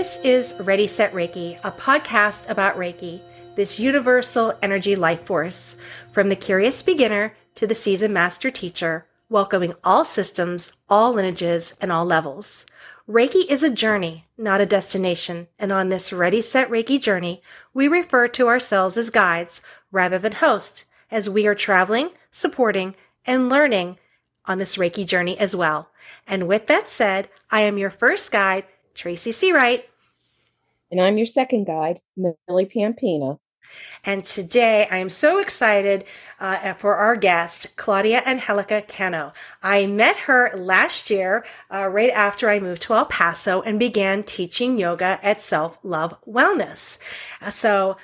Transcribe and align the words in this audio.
This 0.00 0.18
is 0.24 0.54
Ready 0.60 0.86
Set 0.86 1.12
Reiki, 1.12 1.62
a 1.62 1.70
podcast 1.70 2.48
about 2.48 2.76
Reiki, 2.76 3.20
this 3.54 3.78
universal 3.78 4.54
energy 4.62 4.96
life 4.96 5.26
force, 5.26 5.76
from 6.10 6.30
the 6.30 6.36
curious 6.36 6.82
beginner 6.82 7.34
to 7.56 7.66
the 7.66 7.74
seasoned 7.74 8.14
master 8.14 8.50
teacher, 8.50 9.06
welcoming 9.28 9.74
all 9.84 10.06
systems, 10.06 10.72
all 10.88 11.12
lineages, 11.12 11.76
and 11.82 11.92
all 11.92 12.06
levels. 12.06 12.64
Reiki 13.06 13.44
is 13.50 13.62
a 13.62 13.68
journey, 13.68 14.24
not 14.38 14.62
a 14.62 14.64
destination, 14.64 15.48
and 15.58 15.70
on 15.70 15.90
this 15.90 16.14
Ready 16.14 16.40
Set 16.40 16.70
Reiki 16.70 16.98
journey, 16.98 17.42
we 17.74 17.86
refer 17.86 18.26
to 18.28 18.48
ourselves 18.48 18.96
as 18.96 19.10
guides 19.10 19.60
rather 19.92 20.18
than 20.18 20.32
hosts, 20.32 20.86
as 21.10 21.28
we 21.28 21.46
are 21.46 21.54
traveling, 21.54 22.08
supporting, 22.30 22.96
and 23.26 23.50
learning 23.50 23.98
on 24.46 24.56
this 24.56 24.76
Reiki 24.76 25.06
journey 25.06 25.36
as 25.36 25.54
well. 25.54 25.90
And 26.26 26.48
with 26.48 26.68
that 26.68 26.88
said, 26.88 27.28
I 27.50 27.60
am 27.60 27.76
your 27.76 27.90
first 27.90 28.32
guide, 28.32 28.64
Tracy 28.94 29.30
Seawright. 29.30 29.82
And 30.90 31.00
I'm 31.00 31.16
your 31.16 31.26
second 31.26 31.64
guide, 31.64 32.00
Millie 32.16 32.66
Pampina. 32.66 33.38
And 34.04 34.24
today 34.24 34.88
I 34.90 34.96
am 34.96 35.08
so 35.08 35.38
excited 35.38 36.04
uh, 36.40 36.74
for 36.74 36.96
our 36.96 37.14
guest, 37.14 37.76
Claudia 37.76 38.22
Angelica 38.26 38.82
Cano. 38.82 39.32
I 39.62 39.86
met 39.86 40.16
her 40.16 40.50
last 40.56 41.10
year, 41.10 41.44
uh, 41.72 41.86
right 41.86 42.10
after 42.10 42.48
I 42.48 42.58
moved 42.58 42.82
to 42.82 42.94
El 42.94 43.06
Paso 43.06 43.60
and 43.62 43.78
began 43.78 44.24
teaching 44.24 44.78
yoga 44.78 45.20
at 45.22 45.40
Self 45.40 45.78
Love 45.82 46.14
Wellness. 46.26 46.98
Uh, 47.40 47.50
so 47.50 47.96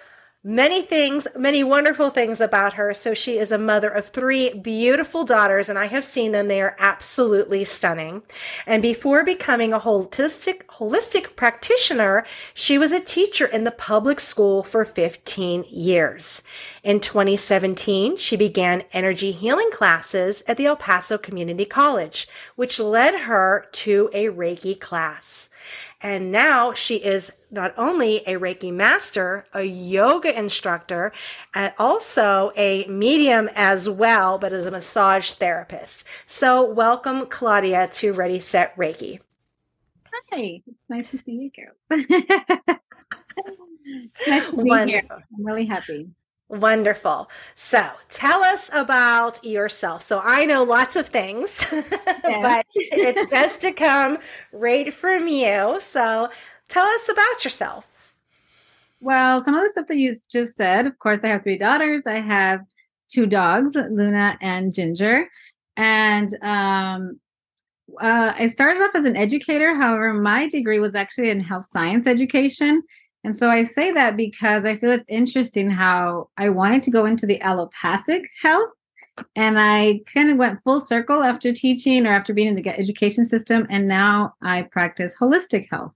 many 0.46 0.80
things, 0.80 1.26
many 1.36 1.64
wonderful 1.64 2.08
things 2.08 2.40
about 2.40 2.74
her. 2.74 2.94
So 2.94 3.14
she 3.14 3.36
is 3.36 3.50
a 3.50 3.58
mother 3.58 3.90
of 3.90 4.06
three 4.06 4.54
beautiful 4.54 5.24
daughters, 5.24 5.68
and 5.68 5.76
I 5.76 5.86
have 5.86 6.04
seen 6.04 6.30
them. 6.30 6.46
They 6.46 6.62
are 6.62 6.76
absolutely 6.78 7.64
stunning. 7.64 8.22
And 8.64 8.80
before 8.80 9.24
becoming 9.24 9.72
a 9.72 9.80
holistic, 9.80 10.64
holistic 10.66 11.34
practitioner, 11.34 12.24
she 12.54 12.78
was 12.78 12.92
a 12.92 13.00
teacher 13.00 13.44
in 13.44 13.64
the 13.64 13.72
public 13.72 14.20
school 14.20 14.62
for 14.62 14.84
15 14.84 15.64
years. 15.68 16.44
In 16.84 17.00
2017, 17.00 18.16
she 18.16 18.36
began 18.36 18.84
energy 18.92 19.32
healing 19.32 19.70
classes 19.72 20.44
at 20.46 20.56
the 20.56 20.66
El 20.66 20.76
Paso 20.76 21.18
Community 21.18 21.64
College, 21.64 22.28
which 22.54 22.78
led 22.78 23.22
her 23.22 23.66
to 23.72 24.08
a 24.12 24.26
Reiki 24.26 24.78
class. 24.78 25.50
And 26.02 26.30
now 26.30 26.72
she 26.74 26.96
is 26.96 27.32
not 27.50 27.72
only 27.78 28.18
a 28.26 28.34
Reiki 28.34 28.72
master, 28.72 29.46
a 29.54 29.62
yoga 29.62 30.38
instructor, 30.38 31.12
and 31.54 31.72
also 31.78 32.52
a 32.56 32.86
medium 32.86 33.48
as 33.54 33.88
well, 33.88 34.38
but 34.38 34.52
as 34.52 34.66
a 34.66 34.70
massage 34.70 35.32
therapist. 35.32 36.04
So 36.26 36.64
welcome, 36.64 37.26
Claudia, 37.26 37.88
to 37.94 38.12
Ready 38.12 38.38
Set 38.38 38.76
Reiki. 38.76 39.20
Hi, 40.32 40.62
it's 40.66 40.84
nice 40.88 41.10
to 41.12 41.18
see 41.18 41.32
you, 41.32 41.50
Carol. 41.50 41.76
nice 44.26 44.50
to 44.50 44.62
be 44.62 44.68
Wonderful. 44.70 44.86
here. 44.86 45.02
I'm 45.08 45.44
really 45.44 45.66
happy. 45.66 46.10
Wonderful. 46.48 47.28
So 47.56 47.84
tell 48.08 48.40
us 48.42 48.70
about 48.72 49.42
yourself. 49.44 50.02
So 50.02 50.20
I 50.22 50.44
know 50.44 50.62
lots 50.62 50.94
of 50.94 51.08
things, 51.08 51.66
but 52.22 52.66
it's 52.74 53.26
best 53.30 53.62
to 53.62 53.72
come 53.72 54.18
right 54.52 54.92
from 54.92 55.26
you. 55.26 55.80
So 55.80 56.30
tell 56.68 56.86
us 56.86 57.08
about 57.08 57.44
yourself. 57.44 57.90
Well, 59.00 59.42
some 59.42 59.56
of 59.56 59.62
the 59.64 59.70
stuff 59.70 59.88
that 59.88 59.96
you 59.96 60.14
just 60.30 60.54
said, 60.54 60.86
of 60.86 60.98
course, 61.00 61.20
I 61.24 61.28
have 61.28 61.42
three 61.42 61.58
daughters. 61.58 62.06
I 62.06 62.20
have 62.20 62.60
two 63.08 63.26
dogs, 63.26 63.74
Luna 63.74 64.38
and 64.40 64.72
Ginger. 64.72 65.28
And 65.76 66.32
um, 66.42 67.20
uh, 68.00 68.32
I 68.36 68.46
started 68.46 68.82
off 68.82 68.94
as 68.94 69.04
an 69.04 69.16
educator. 69.16 69.74
However, 69.74 70.14
my 70.14 70.48
degree 70.48 70.78
was 70.78 70.94
actually 70.94 71.30
in 71.30 71.40
health 71.40 71.66
science 71.66 72.06
education. 72.06 72.82
And 73.26 73.36
so 73.36 73.50
I 73.50 73.64
say 73.64 73.90
that 73.90 74.16
because 74.16 74.64
I 74.64 74.76
feel 74.76 74.92
it's 74.92 75.04
interesting 75.08 75.68
how 75.68 76.28
I 76.36 76.48
wanted 76.48 76.80
to 76.82 76.92
go 76.92 77.06
into 77.06 77.26
the 77.26 77.40
allopathic 77.40 78.30
health. 78.40 78.70
And 79.34 79.58
I 79.58 80.02
kind 80.14 80.30
of 80.30 80.36
went 80.36 80.62
full 80.62 80.80
circle 80.80 81.24
after 81.24 81.52
teaching 81.52 82.06
or 82.06 82.10
after 82.10 82.32
being 82.32 82.46
in 82.46 82.54
the 82.54 82.68
education 82.68 83.26
system. 83.26 83.66
And 83.68 83.88
now 83.88 84.34
I 84.42 84.68
practice 84.70 85.12
holistic 85.20 85.66
health. 85.68 85.90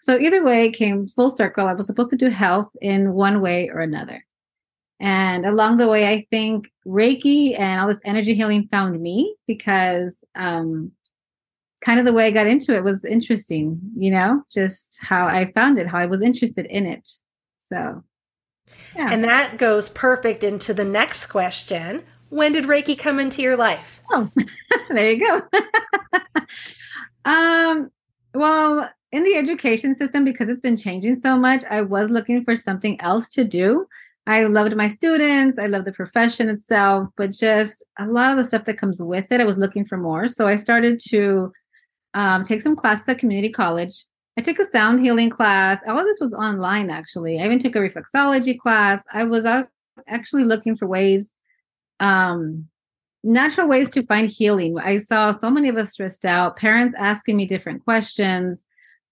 So 0.00 0.18
either 0.18 0.42
way, 0.42 0.72
came 0.72 1.06
full 1.06 1.30
circle. 1.30 1.68
I 1.68 1.74
was 1.74 1.86
supposed 1.86 2.10
to 2.10 2.16
do 2.16 2.28
health 2.28 2.72
in 2.82 3.12
one 3.12 3.40
way 3.40 3.68
or 3.68 3.78
another. 3.78 4.26
And 4.98 5.46
along 5.46 5.76
the 5.76 5.86
way, 5.86 6.08
I 6.08 6.26
think 6.28 6.72
Reiki 6.84 7.56
and 7.56 7.80
all 7.80 7.86
this 7.86 8.00
energy 8.04 8.34
healing 8.34 8.66
found 8.72 9.00
me 9.00 9.36
because 9.46 10.24
um, 10.34 10.90
kind 11.84 11.98
of 11.98 12.06
the 12.06 12.12
way 12.14 12.26
I 12.26 12.30
got 12.30 12.46
into 12.46 12.74
it 12.74 12.82
was 12.82 13.04
interesting, 13.04 13.78
you 13.94 14.10
know, 14.10 14.42
just 14.50 14.98
how 15.02 15.26
I 15.26 15.52
found 15.52 15.78
it, 15.78 15.86
how 15.86 15.98
I 15.98 16.06
was 16.06 16.22
interested 16.22 16.64
in 16.66 16.86
it. 16.86 17.10
So, 17.60 18.02
yeah. 18.96 19.08
And 19.12 19.22
that 19.24 19.58
goes 19.58 19.90
perfect 19.90 20.42
into 20.42 20.72
the 20.72 20.84
next 20.84 21.26
question. 21.26 22.02
When 22.30 22.52
did 22.52 22.64
Reiki 22.64 22.98
come 22.98 23.20
into 23.20 23.42
your 23.42 23.56
life? 23.56 24.00
Oh, 24.10 24.30
there 24.88 25.12
you 25.12 25.20
go. 25.20 25.42
um, 27.30 27.90
well, 28.34 28.90
in 29.12 29.22
the 29.24 29.36
education 29.36 29.94
system, 29.94 30.24
because 30.24 30.48
it's 30.48 30.62
been 30.62 30.78
changing 30.78 31.20
so 31.20 31.36
much, 31.36 31.64
I 31.70 31.82
was 31.82 32.10
looking 32.10 32.44
for 32.44 32.56
something 32.56 32.98
else 33.02 33.28
to 33.30 33.44
do. 33.44 33.86
I 34.26 34.44
loved 34.44 34.74
my 34.74 34.88
students, 34.88 35.58
I 35.58 35.66
love 35.66 35.84
the 35.84 35.92
profession 35.92 36.48
itself, 36.48 37.10
but 37.18 37.30
just 37.30 37.84
a 37.98 38.06
lot 38.06 38.30
of 38.30 38.38
the 38.38 38.44
stuff 38.44 38.64
that 38.64 38.78
comes 38.78 39.02
with 39.02 39.30
it, 39.30 39.42
I 39.42 39.44
was 39.44 39.58
looking 39.58 39.84
for 39.84 39.98
more. 39.98 40.28
So 40.28 40.48
I 40.48 40.56
started 40.56 40.98
to 41.10 41.52
um, 42.14 42.42
take 42.42 42.62
some 42.62 42.76
classes 42.76 43.08
at 43.08 43.18
community 43.18 43.52
college. 43.52 44.04
I 44.36 44.42
took 44.42 44.58
a 44.58 44.66
sound 44.66 45.00
healing 45.00 45.30
class. 45.30 45.80
All 45.86 45.98
of 45.98 46.06
this 46.06 46.20
was 46.20 46.34
online, 46.34 46.90
actually. 46.90 47.40
I 47.40 47.44
even 47.44 47.58
took 47.58 47.76
a 47.76 47.78
reflexology 47.78 48.58
class. 48.58 49.04
I 49.12 49.24
was 49.24 49.46
actually 50.08 50.44
looking 50.44 50.76
for 50.76 50.86
ways, 50.86 51.30
um, 52.00 52.68
natural 53.22 53.68
ways 53.68 53.92
to 53.92 54.02
find 54.04 54.28
healing. 54.28 54.76
I 54.78 54.98
saw 54.98 55.32
so 55.32 55.50
many 55.50 55.68
of 55.68 55.76
us 55.76 55.92
stressed 55.92 56.24
out, 56.24 56.56
parents 56.56 56.96
asking 56.98 57.36
me 57.36 57.46
different 57.46 57.84
questions 57.84 58.64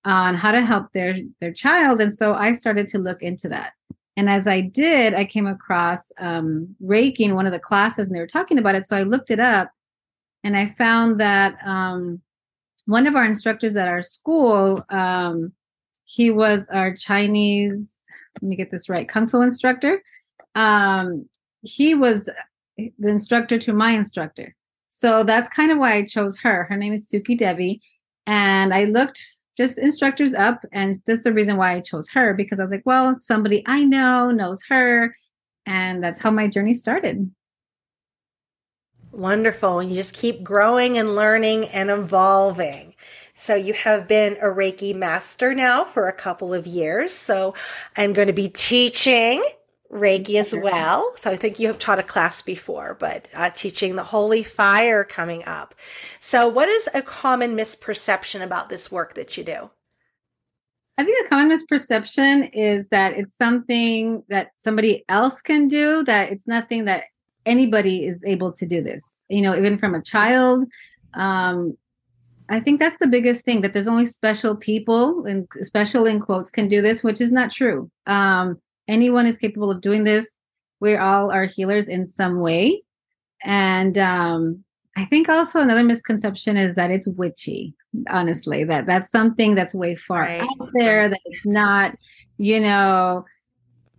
on 0.05 0.35
how 0.35 0.51
to 0.51 0.61
help 0.61 0.93
their 0.93 1.15
their 1.41 1.53
child, 1.53 2.01
and 2.01 2.13
so 2.13 2.35
I 2.35 2.53
started 2.53 2.89
to 2.89 2.99
look 2.99 3.23
into 3.23 3.49
that. 3.51 3.75
And 4.17 4.29
as 4.29 4.49
I 4.49 4.61
did, 4.61 5.15
I 5.15 5.25
came 5.25 5.47
across 5.47 6.11
um, 6.19 6.75
Reiki 6.83 7.21
in 7.21 7.37
one 7.37 7.47
of 7.47 7.53
the 7.53 7.61
classes, 7.61 8.09
and 8.09 8.17
they 8.17 8.21
were 8.21 8.27
talking 8.27 8.59
about 8.59 8.75
it. 8.75 8.87
So 8.87 8.97
I 8.97 9.05
looked 9.05 9.31
it 9.31 9.39
up, 9.39 9.71
and 10.43 10.57
I 10.57 10.71
found 10.71 11.21
that 11.21 11.57
um, 11.65 12.21
one 12.87 13.07
of 13.07 13.15
our 13.15 13.25
instructors 13.25 13.77
at 13.77 13.89
our 13.89 14.03
school, 14.03 14.85
um, 14.91 15.53
he 16.05 16.31
was 16.31 16.67
our 16.69 16.95
Chinese, 16.95 17.95
let 18.41 18.49
me 18.49 18.57
get 18.57 18.71
this 18.71 18.89
right, 18.89 19.09
Kung 19.09 19.29
Fu 19.29 19.41
instructor. 19.41 20.03
Um, 20.55 21.29
he 21.63 21.95
was 21.95 22.29
the 22.77 23.09
instructor 23.09 23.59
to 23.59 23.73
my 23.73 23.93
instructor. 23.93 24.55
So 24.89 25.25
that's 25.25 25.49
kind 25.49 25.71
of 25.71 25.79
why 25.79 25.95
I 25.95 26.05
chose 26.05 26.37
her. 26.39 26.65
Her 26.65 26.77
name 26.77 26.93
is 26.93 27.11
Suki 27.11 27.39
Devi. 27.39 27.81
And 28.27 28.75
I 28.75 28.85
looked 28.85 29.23
just 29.57 29.79
instructors 29.79 30.33
up, 30.35 30.65
and 30.73 30.97
this 31.07 31.19
is 31.19 31.25
the 31.25 31.33
reason 31.33 31.57
why 31.57 31.75
I 31.75 31.81
chose 31.81 32.09
her 32.11 32.35
because 32.35 32.59
I 32.59 32.63
was 32.63 32.73
like, 32.73 32.87
well, 32.87 33.17
somebody 33.21 33.63
I 33.67 33.85
know 33.85 34.31
knows 34.31 34.63
her. 34.69 35.15
And 35.67 36.03
that's 36.03 36.21
how 36.21 36.31
my 36.31 36.49
journey 36.49 36.75
started. 36.75 37.31
Wonderful. 39.13 39.79
And 39.79 39.91
you 39.91 39.95
just 39.95 40.15
keep 40.15 40.43
growing 40.43 40.97
and 40.99 41.15
learning 41.15 41.69
and 41.69 41.91
evolving. 41.91 42.95
So 43.35 43.55
you 43.55 43.75
have 43.75 44.09
been 44.09 44.35
a 44.35 44.47
Reiki 44.47 44.95
master 44.95 45.55
now 45.55 45.85
for 45.85 46.09
a 46.09 46.13
couple 46.13 46.55
of 46.55 46.67
years. 46.67 47.13
So 47.13 47.55
I'm 47.97 48.13
going 48.13 48.29
to 48.29 48.33
be 48.33 48.49
teaching 48.49 49.45
Reiki 49.93 50.37
as 50.37 50.55
well. 50.55 51.13
So 51.17 51.31
I 51.31 51.37
think 51.37 51.61
you 51.61 51.67
have 51.69 51.79
taught 51.79 51.99
a 51.99 52.05
class 52.05 52.41
before, 52.41 52.97
but 52.99 53.29
uh, 53.35 53.51
teaching 53.51 53.97
the 53.97 54.05
Holy 54.05 54.43
Fire 54.43 55.05
coming 55.05 55.45
up. 55.45 55.75
So 56.19 56.49
what 56.49 56.69
is 56.69 56.89
a 56.95 57.03
common 57.03 57.57
misperception 57.57 58.43
about 58.43 58.71
this 58.71 58.91
work 58.91 59.15
that 59.15 59.37
you 59.37 59.45
do? 59.45 59.71
I 60.97 61.05
think 61.05 61.27
a 61.27 61.29
common 61.29 61.51
misperception 61.51 62.51
is 62.53 62.89
that 62.89 63.15
it's 63.15 63.37
something 63.37 64.23
that 64.29 64.53
somebody 64.59 65.05
else 65.09 65.41
can 65.41 65.69
do, 65.69 66.05
that 66.05 66.31
it's 66.31 66.47
nothing 66.47 66.85
that 66.85 67.05
anybody 67.47 68.07
is 68.07 68.23
able 68.25 68.53
to 68.53 68.67
do 68.67 68.83
this 68.83 69.19
you 69.29 69.43
know 69.43 69.57
even 69.57 69.79
from 69.79 69.95
a 69.95 70.03
child 70.03 70.65
um 71.15 71.77
i 72.49 72.61
think 72.61 72.79
that's 72.81 72.99
the 72.99 73.07
biggest 73.07 73.45
thing 73.45 73.61
that 73.61 73.73
there's 73.73 73.89
only 73.89 74.07
special 74.07 74.57
people 74.57 75.25
and 75.27 75.47
special 75.63 76.07
in 76.07 76.21
quotes 76.21 76.51
can 76.51 76.69
do 76.69 76.83
this 76.83 77.03
which 77.03 77.21
is 77.21 77.33
not 77.33 77.51
true. 77.51 77.91
Um 78.07 78.57
anyone 78.89 79.27
is 79.27 79.39
capable 79.39 79.71
of 79.71 79.81
doing 79.81 80.05
this. 80.05 80.35
We 80.81 80.97
all 80.97 81.31
are 81.31 81.45
healers 81.45 81.89
in 81.89 82.09
some 82.09 82.41
way. 82.41 82.83
And 83.45 83.97
um 83.99 84.65
i 84.97 85.05
think 85.07 85.29
also 85.29 85.61
another 85.61 85.83
misconception 85.83 86.57
is 86.57 86.75
that 86.75 86.91
it's 86.91 87.09
witchy 87.09 87.75
honestly 88.11 88.63
that 88.65 88.87
that's 88.87 89.11
something 89.11 89.55
that's 89.55 89.75
way 89.75 89.97
far 89.97 90.23
right. 90.23 90.43
out 90.43 90.69
there 90.75 91.09
that 91.09 91.21
it's 91.25 91.47
not 91.47 91.97
you 92.37 92.61
know 92.61 93.25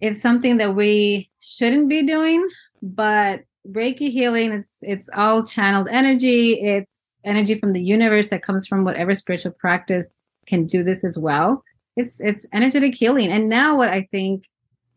it's 0.02 0.22
something 0.22 0.58
that 0.58 0.76
we 0.76 1.30
shouldn't 1.40 1.90
be 1.90 2.04
doing 2.04 2.48
but 2.84 3.46
Reiki 3.68 4.12
healing, 4.12 4.52
it's 4.52 4.80
it's 4.82 5.10
all 5.16 5.46
channeled 5.46 5.88
energy. 5.90 6.62
It's 6.62 7.10
energy 7.24 7.58
from 7.58 7.72
the 7.72 7.82
universe 7.82 8.28
that 8.30 8.44
comes 8.44 8.68
from 8.68 8.84
whatever 8.84 9.16
spiritual 9.16 9.54
practice 9.54 10.14
can 10.46 10.66
do 10.66 10.84
this 10.84 11.06
as 11.06 11.18
well. 11.18 11.64
it's 11.96 12.20
it's 12.20 12.46
energetic 12.52 12.94
healing. 12.94 13.32
And 13.32 13.50
now 13.50 13.78
what 13.78 13.90
I 13.90 14.08
think 14.12 14.50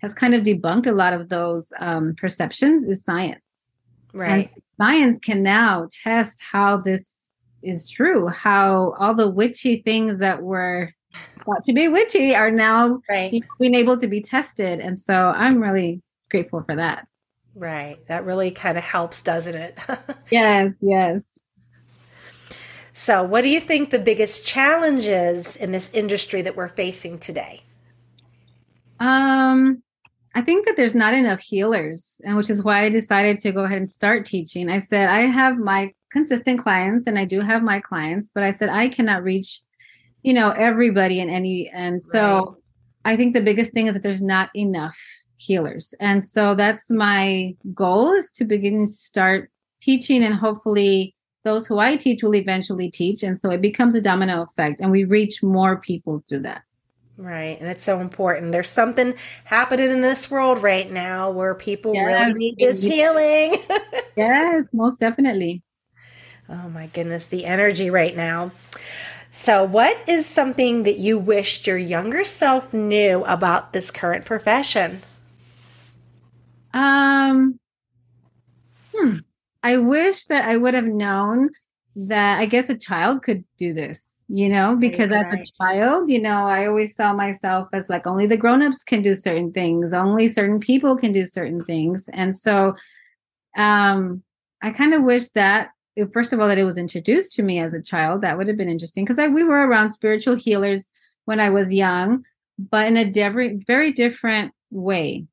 has 0.02 0.12
kind 0.12 0.34
of 0.34 0.42
debunked 0.42 0.86
a 0.86 0.92
lot 0.92 1.12
of 1.12 1.28
those 1.28 1.72
um, 1.78 2.14
perceptions 2.16 2.84
is 2.84 3.04
science. 3.04 3.64
Right. 4.12 4.50
And 4.52 4.62
science 4.80 5.18
can 5.18 5.42
now 5.42 5.88
test 6.02 6.40
how 6.42 6.78
this 6.78 7.32
is 7.62 7.88
true, 7.88 8.26
how 8.26 8.94
all 8.98 9.14
the 9.14 9.30
witchy 9.30 9.82
things 9.82 10.18
that 10.18 10.42
were 10.42 10.92
thought 11.44 11.64
to 11.64 11.72
be 11.72 11.88
witchy 11.88 12.34
are 12.34 12.50
now 12.50 13.00
right. 13.08 13.32
being 13.60 13.74
able 13.74 13.96
to 13.98 14.06
be 14.06 14.20
tested. 14.20 14.80
And 14.80 15.00
so 15.00 15.14
I'm 15.14 15.62
really 15.62 16.02
grateful 16.30 16.62
for 16.62 16.76
that. 16.76 17.06
Right. 17.56 18.06
That 18.08 18.26
really 18.26 18.50
kind 18.50 18.76
of 18.76 18.84
helps, 18.84 19.22
doesn't 19.22 19.54
it? 19.54 19.78
yes, 20.30 20.72
yes. 20.82 21.40
So, 22.92 23.22
what 23.22 23.42
do 23.42 23.48
you 23.48 23.60
think 23.60 23.88
the 23.88 23.98
biggest 23.98 24.46
challenges 24.46 25.56
in 25.56 25.72
this 25.72 25.92
industry 25.94 26.42
that 26.42 26.54
we're 26.54 26.68
facing 26.68 27.18
today? 27.18 27.62
Um, 29.00 29.82
I 30.34 30.42
think 30.42 30.66
that 30.66 30.76
there's 30.76 30.94
not 30.94 31.14
enough 31.14 31.40
healers, 31.40 32.20
and 32.24 32.36
which 32.36 32.50
is 32.50 32.62
why 32.62 32.84
I 32.84 32.90
decided 32.90 33.38
to 33.38 33.52
go 33.52 33.64
ahead 33.64 33.78
and 33.78 33.88
start 33.88 34.26
teaching. 34.26 34.68
I 34.68 34.78
said 34.78 35.08
I 35.08 35.22
have 35.22 35.56
my 35.56 35.94
consistent 36.10 36.60
clients, 36.60 37.06
and 37.06 37.18
I 37.18 37.24
do 37.24 37.40
have 37.40 37.62
my 37.62 37.80
clients, 37.80 38.30
but 38.30 38.42
I 38.42 38.50
said 38.50 38.68
I 38.68 38.88
cannot 38.88 39.22
reach, 39.22 39.60
you 40.22 40.34
know, 40.34 40.50
everybody 40.50 41.20
in 41.20 41.30
any, 41.30 41.70
and 41.72 42.02
so 42.02 42.58
right. 43.04 43.14
I 43.14 43.16
think 43.16 43.32
the 43.32 43.40
biggest 43.40 43.72
thing 43.72 43.86
is 43.86 43.94
that 43.94 44.02
there's 44.02 44.22
not 44.22 44.50
enough 44.54 44.98
healers, 45.36 45.94
and 46.00 46.24
so 46.24 46.54
that's 46.54 46.90
my 46.90 47.54
goal 47.74 48.12
is 48.12 48.30
to 48.32 48.44
begin 48.44 48.86
to 48.86 48.92
start 48.92 49.50
teaching, 49.80 50.22
and 50.22 50.34
hopefully 50.34 51.14
those 51.44 51.66
who 51.66 51.78
I 51.78 51.96
teach 51.96 52.22
will 52.22 52.34
eventually 52.34 52.90
teach, 52.90 53.22
and 53.22 53.38
so 53.38 53.50
it 53.50 53.60
becomes 53.60 53.94
a 53.94 54.00
domino 54.00 54.42
effect, 54.42 54.80
and 54.80 54.90
we 54.90 55.04
reach 55.04 55.42
more 55.42 55.76
people 55.80 56.24
through 56.28 56.40
that. 56.40 56.62
Right. 57.18 57.58
And 57.58 57.68
it's 57.68 57.82
so 57.82 58.00
important. 58.00 58.52
There's 58.52 58.68
something 58.68 59.14
happening 59.44 59.90
in 59.90 60.02
this 60.02 60.30
world 60.30 60.62
right 60.62 60.90
now 60.90 61.30
where 61.30 61.54
people 61.54 61.94
yes. 61.94 62.04
really 62.04 62.38
need 62.38 62.56
this 62.58 62.82
healing. 62.82 63.56
yes, 64.16 64.66
most 64.72 65.00
definitely. 65.00 65.62
Oh 66.48 66.68
my 66.68 66.86
goodness, 66.88 67.28
the 67.28 67.46
energy 67.46 67.90
right 67.90 68.14
now. 68.14 68.52
So, 69.30 69.64
what 69.64 70.08
is 70.08 70.26
something 70.26 70.84
that 70.84 70.98
you 70.98 71.18
wished 71.18 71.66
your 71.66 71.76
younger 71.76 72.22
self 72.22 72.72
knew 72.72 73.24
about 73.24 73.72
this 73.72 73.90
current 73.90 74.24
profession? 74.24 75.00
Um, 76.76 77.58
hmm. 78.94 79.17
I 79.62 79.78
wish 79.78 80.26
that 80.26 80.46
I 80.46 80.56
would 80.56 80.75
have 80.75 80.84
known 80.84 81.49
that 81.96 82.38
I 82.38 82.46
guess 82.46 82.69
a 82.69 82.76
child 82.76 83.23
could 83.23 83.43
do 83.56 83.73
this, 83.73 84.23
you 84.28 84.49
know, 84.49 84.76
because 84.76 85.11
right. 85.11 85.26
as 85.26 85.49
a 85.49 85.52
child, 85.64 86.11
you 86.11 86.20
know, 86.20 86.44
I 86.44 86.67
always 86.67 86.94
saw 86.94 87.14
myself 87.14 87.69
as 87.73 87.88
like 87.88 88.06
only 88.06 88.26
the 88.26 88.37
grown-ups 88.37 88.82
can 88.82 89.00
do 89.00 89.14
certain 89.14 89.52
things, 89.52 89.94
only 89.94 90.28
certain 90.28 90.61
people 90.61 90.96
can 90.96 91.12
do 91.12 91.26
certain 91.26 91.64
things. 91.64 92.08
And 92.12 92.37
so 92.37 92.75
um 93.56 94.23
I 94.62 94.70
kind 94.70 94.93
of 94.93 95.02
wish 95.02 95.31
that 95.31 95.70
first 96.12 96.32
of 96.32 96.40
all 96.40 96.49
that 96.49 96.58
it 96.58 96.64
was 96.64 96.76
introduced 96.76 97.32
to 97.32 97.43
me 97.43 97.58
as 97.58 97.73
a 97.73 97.82
child 97.82 98.20
that 98.20 98.37
would 98.37 98.49
have 98.49 98.56
been 98.56 98.69
interesting 98.69 99.05
because 99.05 99.17
we 99.17 99.44
were 99.44 99.67
around 99.67 99.90
spiritual 99.90 100.34
healers 100.34 100.90
when 101.25 101.40
i 101.40 101.49
was 101.49 101.73
young 101.73 102.23
but 102.58 102.87
in 102.87 102.96
a 102.96 103.11
very 103.11 103.58
very 103.67 103.93
different 103.93 104.52
way 104.70 105.25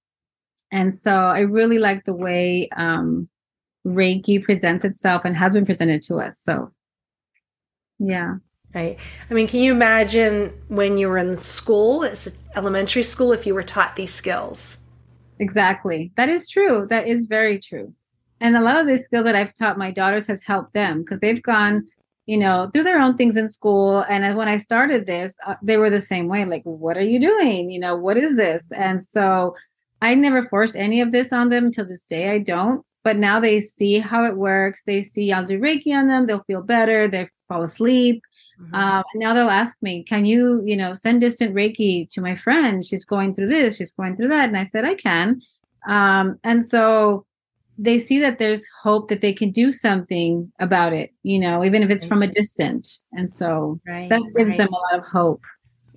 and 0.73 0.93
so 0.93 1.11
i 1.11 1.39
really 1.39 1.77
like 1.77 2.03
the 2.03 2.15
way 2.15 2.67
um, 2.75 3.29
reiki 3.87 4.43
presents 4.43 4.83
itself 4.83 5.21
and 5.23 5.37
has 5.37 5.53
been 5.53 5.65
presented 5.65 6.01
to 6.01 6.15
us 6.15 6.37
so 6.37 6.69
yeah 7.99 8.35
right 8.75 8.99
i 9.29 9.33
mean 9.33 9.47
can 9.47 9.61
you 9.61 9.71
imagine 9.71 10.51
when 10.67 10.97
you 10.97 11.07
were 11.07 11.17
in 11.17 11.37
school 11.37 12.03
as 12.03 12.35
elementary 12.55 13.03
school 13.03 13.31
if 13.31 13.45
you 13.45 13.53
were 13.53 13.63
taught 13.63 13.95
these 13.95 14.13
skills 14.13 14.79
exactly 15.39 16.11
that 16.17 16.27
is 16.27 16.49
true 16.49 16.85
that 16.89 17.07
is 17.07 17.25
very 17.25 17.57
true 17.59 17.93
and 18.43 18.57
a 18.57 18.61
lot 18.61 18.77
of 18.77 18.87
the 18.87 18.99
skills 18.99 19.23
that 19.23 19.35
I've 19.35 19.55
taught 19.55 19.77
my 19.77 19.89
daughters 19.89 20.27
has 20.27 20.43
helped 20.43 20.73
them 20.73 20.99
because 20.99 21.21
they've 21.21 21.41
gone, 21.41 21.87
you 22.25 22.37
know, 22.37 22.69
through 22.73 22.83
their 22.83 22.99
own 22.99 23.15
things 23.15 23.37
in 23.37 23.47
school. 23.47 23.99
And 24.09 24.35
when 24.35 24.49
I 24.49 24.57
started 24.57 25.05
this, 25.05 25.37
uh, 25.47 25.55
they 25.63 25.77
were 25.77 25.89
the 25.89 26.01
same 26.01 26.27
way. 26.27 26.43
Like, 26.43 26.63
what 26.63 26.97
are 26.97 27.03
you 27.03 27.21
doing? 27.21 27.71
You 27.71 27.79
know, 27.79 27.95
what 27.95 28.17
is 28.17 28.35
this? 28.35 28.69
And 28.73 29.01
so 29.01 29.55
I 30.03 30.15
never 30.15 30.43
forced 30.43 30.75
any 30.75 31.01
of 31.01 31.11
this 31.11 31.31
on 31.31 31.49
them 31.49 31.71
till 31.71 31.87
this 31.87 32.03
day. 32.03 32.29
I 32.29 32.39
don't. 32.39 32.85
But 33.03 33.17
now 33.17 33.39
they 33.39 33.59
see 33.59 33.99
how 33.99 34.23
it 34.23 34.37
works. 34.37 34.83
They 34.83 35.03
see 35.03 35.31
I'll 35.31 35.45
do 35.45 35.59
Reiki 35.59 35.93
on 35.93 36.07
them. 36.07 36.25
They'll 36.25 36.43
feel 36.43 36.63
better. 36.63 37.07
They 37.07 37.27
fall 37.47 37.63
asleep. 37.63 38.21
Mm-hmm. 38.61 38.75
Um, 38.75 39.03
and 39.13 39.19
now 39.19 39.33
they'll 39.33 39.49
ask 39.49 39.77
me, 39.81 40.03
can 40.03 40.25
you, 40.25 40.61
you 40.65 40.77
know, 40.77 40.93
send 40.93 41.21
distant 41.21 41.53
Reiki 41.53 42.09
to 42.13 42.21
my 42.21 42.35
friend? 42.35 42.85
She's 42.85 43.05
going 43.05 43.35
through 43.35 43.49
this. 43.49 43.77
She's 43.77 43.91
going 43.91 44.15
through 44.15 44.29
that. 44.29 44.47
And 44.47 44.57
I 44.57 44.63
said, 44.63 44.85
I 44.85 44.95
can. 44.95 45.41
Um, 45.87 46.39
and 46.43 46.65
so 46.65 47.25
they 47.77 47.99
see 47.99 48.19
that 48.19 48.37
there's 48.37 48.65
hope 48.81 49.09
that 49.09 49.21
they 49.21 49.33
can 49.33 49.51
do 49.51 49.71
something 49.71 50.51
about 50.59 50.93
it, 50.93 51.11
you 51.23 51.39
know, 51.39 51.63
even 51.63 51.83
if 51.83 51.89
it's 51.89 52.05
from 52.05 52.21
a 52.21 52.27
distance. 52.27 53.01
And 53.13 53.31
so 53.31 53.79
right, 53.87 54.09
that 54.09 54.21
gives 54.37 54.51
right. 54.51 54.57
them 54.57 54.69
a 54.69 54.77
lot 54.77 54.99
of 54.99 55.05
hope. 55.05 55.43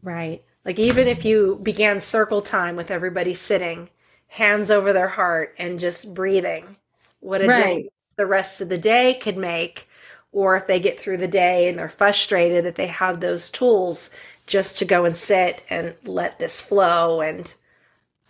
Right. 0.03 0.43
Like 0.65 0.79
even 0.79 1.07
if 1.07 1.25
you 1.25 1.61
began 1.63 2.01
circle 2.01 2.41
time 2.41 2.75
with 2.75 2.91
everybody 2.91 3.35
sitting, 3.35 3.91
hands 4.29 4.71
over 4.71 4.93
their 4.93 5.09
heart 5.09 5.55
and 5.59 5.81
just 5.81 6.15
breathing, 6.15 6.77
what 7.21 7.43
a 7.43 7.47
right. 7.47 7.57
difference 7.57 8.15
the 8.17 8.27
rest 8.27 8.61
of 8.61 8.69
the 8.69 8.79
day 8.79 9.15
could 9.15 9.39
make. 9.39 9.89
Or 10.33 10.57
if 10.57 10.67
they 10.67 10.81
get 10.81 11.01
through 11.01 11.17
the 11.19 11.29
day 11.29 11.69
and 11.69 11.79
they're 11.79 11.89
frustrated 11.89 12.65
that 12.65 12.75
they 12.75 12.89
have 12.89 13.21
those 13.21 13.49
tools 13.49 14.11
just 14.47 14.79
to 14.79 14.85
go 14.85 15.05
and 15.05 15.17
sit 15.17 15.63
and 15.71 15.95
let 16.05 16.39
this 16.39 16.61
flow 16.61 17.21
and 17.21 17.55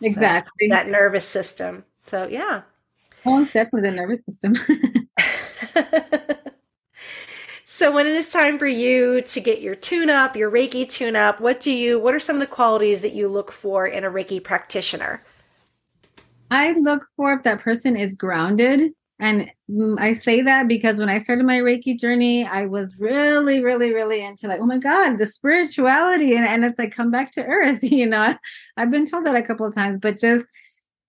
exactly 0.00 0.68
so 0.68 0.74
that 0.74 0.88
nervous 0.88 1.26
system. 1.26 1.84
So 2.04 2.28
yeah, 2.28 2.62
one 3.24 3.46
step 3.46 3.70
with 3.72 3.82
the 3.82 3.90
nervous 3.90 4.20
system. 4.24 4.54
so 7.64 7.92
when 7.92 8.06
it 8.06 8.14
is 8.14 8.28
time 8.28 8.58
for 8.58 8.66
you 8.66 9.20
to 9.22 9.40
get 9.40 9.60
your 9.60 9.74
tune 9.74 10.10
up, 10.10 10.36
your 10.36 10.50
Reiki 10.50 10.88
tune 10.88 11.16
up, 11.16 11.40
what 11.40 11.60
do 11.60 11.72
you 11.72 11.98
what 11.98 12.14
are 12.14 12.20
some 12.20 12.36
of 12.36 12.40
the 12.40 12.46
qualities 12.46 13.02
that 13.02 13.14
you 13.14 13.28
look 13.28 13.50
for 13.50 13.86
in 13.86 14.04
a 14.04 14.10
Reiki 14.10 14.42
practitioner? 14.42 15.22
I 16.50 16.72
look 16.72 17.06
for 17.16 17.32
if 17.32 17.42
that 17.44 17.60
person 17.60 17.96
is 17.96 18.14
grounded. 18.14 18.92
And 19.18 19.50
I 19.98 20.12
say 20.12 20.42
that 20.42 20.68
because 20.68 20.98
when 20.98 21.08
I 21.08 21.18
started 21.18 21.46
my 21.46 21.58
Reiki 21.58 21.98
journey, 21.98 22.44
I 22.44 22.66
was 22.66 22.96
really, 22.98 23.64
really, 23.64 23.94
really 23.94 24.22
into 24.22 24.46
like, 24.46 24.60
oh 24.60 24.66
my 24.66 24.78
God, 24.78 25.16
the 25.18 25.24
spirituality. 25.24 26.36
And, 26.36 26.44
and 26.44 26.64
it's 26.64 26.78
like, 26.78 26.92
come 26.92 27.10
back 27.10 27.30
to 27.32 27.44
earth. 27.44 27.82
You 27.82 28.06
know, 28.06 28.36
I've 28.76 28.90
been 28.90 29.06
told 29.06 29.24
that 29.24 29.34
a 29.34 29.42
couple 29.42 29.66
of 29.66 29.74
times, 29.74 29.98
but 30.02 30.18
just 30.18 30.46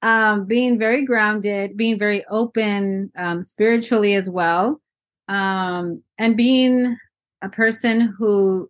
um, 0.02 0.46
being 0.46 0.80
very 0.80 1.04
grounded, 1.04 1.76
being 1.76 2.00
very 2.00 2.24
open 2.30 3.12
um, 3.18 3.44
spiritually 3.44 4.14
as 4.14 4.30
well, 4.30 4.82
um, 5.28 6.02
and 6.18 6.38
being 6.38 6.98
a 7.42 7.50
person 7.50 8.14
who 8.18 8.70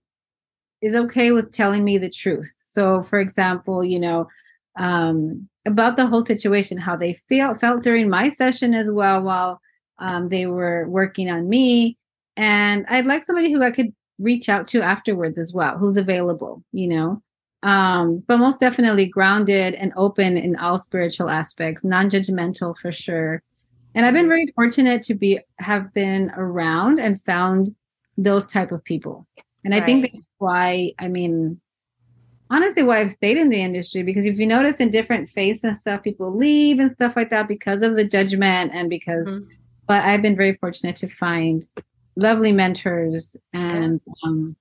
is 0.82 0.96
okay 0.96 1.32
with 1.32 1.52
telling 1.52 1.84
me 1.84 1.98
the 1.98 2.10
truth. 2.10 2.52
So, 2.64 3.04
for 3.04 3.20
example, 3.20 3.84
you 3.84 4.00
know, 4.00 4.28
um, 4.78 5.48
about 5.66 5.98
the 5.98 6.08
whole 6.08 6.22
situation, 6.22 6.78
how 6.78 6.96
they 6.96 7.14
feel 7.28 7.56
felt 7.56 7.84
during 7.84 8.10
my 8.10 8.30
session 8.30 8.74
as 8.74 8.92
well 8.92 9.24
while 9.24 9.60
um, 10.00 10.30
they 10.30 10.46
were 10.46 10.88
working 10.88 11.30
on 11.30 11.50
me, 11.50 11.98
and 12.36 12.86
I'd 12.88 13.08
like 13.08 13.24
somebody 13.24 13.52
who 13.52 13.64
I 13.64 13.72
could 13.72 13.94
reach 14.20 14.50
out 14.50 14.68
to 14.70 14.82
afterwards 14.82 15.38
as 15.38 15.54
well, 15.54 15.78
who's 15.78 15.98
available, 15.98 16.64
you 16.72 16.88
know 16.88 17.22
um, 17.64 18.24
but 18.28 18.38
most 18.38 18.60
definitely 18.60 19.08
grounded 19.08 19.74
and 19.74 19.92
open 19.96 20.38
in 20.38 20.56
all 20.56 20.78
spiritual 20.78 21.30
aspects, 21.30 21.84
non-judgmental 21.84 22.78
for 22.78 22.92
sure. 22.92 23.42
And 23.96 24.06
I've 24.06 24.14
been 24.14 24.28
very 24.28 24.48
fortunate 24.56 25.02
to 25.04 25.16
be 25.16 25.40
have 25.60 25.92
been 25.94 26.32
around 26.38 27.00
and 27.00 27.22
found 27.24 27.76
those 28.18 28.48
type 28.48 28.72
of 28.72 28.84
people. 28.84 29.28
And 29.66 29.74
I 29.74 29.80
right. 29.80 29.86
think 29.86 30.12
that's 30.12 30.28
why 30.38 30.92
I 31.00 31.08
mean 31.08 31.60
honestly 32.50 32.84
why 32.84 33.02
I've 33.02 33.12
stayed 33.12 33.38
in 33.38 33.50
the 33.50 33.62
industry 33.62 34.04
because 34.04 34.26
if 34.26 34.40
you 34.40 34.48
notice 34.48 34.78
in 34.78 34.90
different 34.90 35.30
faiths 35.30 35.64
and 35.64 35.76
stuff, 35.76 36.04
people 36.04 36.36
leave 36.36 36.80
and 36.80 36.92
stuff 36.92 37.16
like 37.16 37.30
that 37.30 37.48
because 37.48 37.82
of 37.82 37.96
the 37.96 38.06
judgment 38.06 38.72
and 38.74 38.90
because 38.90 39.28
mm-hmm. 39.28 39.50
but 39.88 40.04
I've 40.04 40.22
been 40.22 40.36
very 40.36 40.56
fortunate 40.56 40.96
to 40.98 41.10
find 41.10 41.68
lovely 42.16 42.52
mentors 42.52 43.38
and 43.54 44.02
um, 44.24 44.56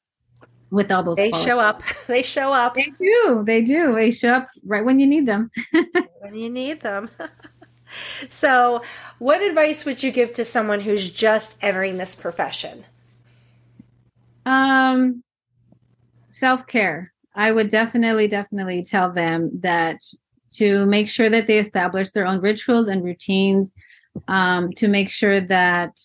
with 0.71 0.91
all 0.91 1.03
those 1.03 1.17
they 1.17 1.31
qualities. 1.31 1.47
show 1.47 1.59
up. 1.59 1.83
They 2.07 2.23
show 2.23 2.53
up. 2.53 2.75
They 2.75 2.93
do. 2.99 3.43
They 3.45 3.63
do. 3.63 3.95
They 3.95 4.11
show 4.11 4.31
up 4.31 4.49
right 4.65 4.85
when 4.85 4.99
you 4.99 5.07
need 5.07 5.27
them. 5.27 5.51
When 6.21 6.35
you 6.35 6.51
need 6.51 6.81
them. 6.81 7.11
So 8.29 8.83
what 9.21 9.41
advice 9.41 9.85
would 9.85 10.03
you 10.03 10.11
give 10.11 10.33
to 10.33 10.45
someone 10.45 10.81
who's 10.81 11.09
just 11.09 11.57
entering 11.63 11.99
this 11.99 12.17
profession? 12.17 12.85
Um 14.45 15.23
self-care 16.31 17.13
i 17.37 17.53
would 17.53 17.69
definitely 17.69 18.29
definitely 18.29 18.83
tell 18.83 19.13
them 19.13 19.51
that 19.61 20.01
to 20.49 20.87
make 20.87 21.09
sure 21.09 21.29
that 21.29 21.47
they 21.47 21.59
establish 21.59 22.11
their 22.11 22.27
own 22.27 22.41
rituals 22.41 22.89
and 22.89 23.05
routines 23.05 23.75
um, 24.29 24.73
to 24.73 24.89
make 24.89 25.11
sure 25.11 25.41
that 25.41 25.99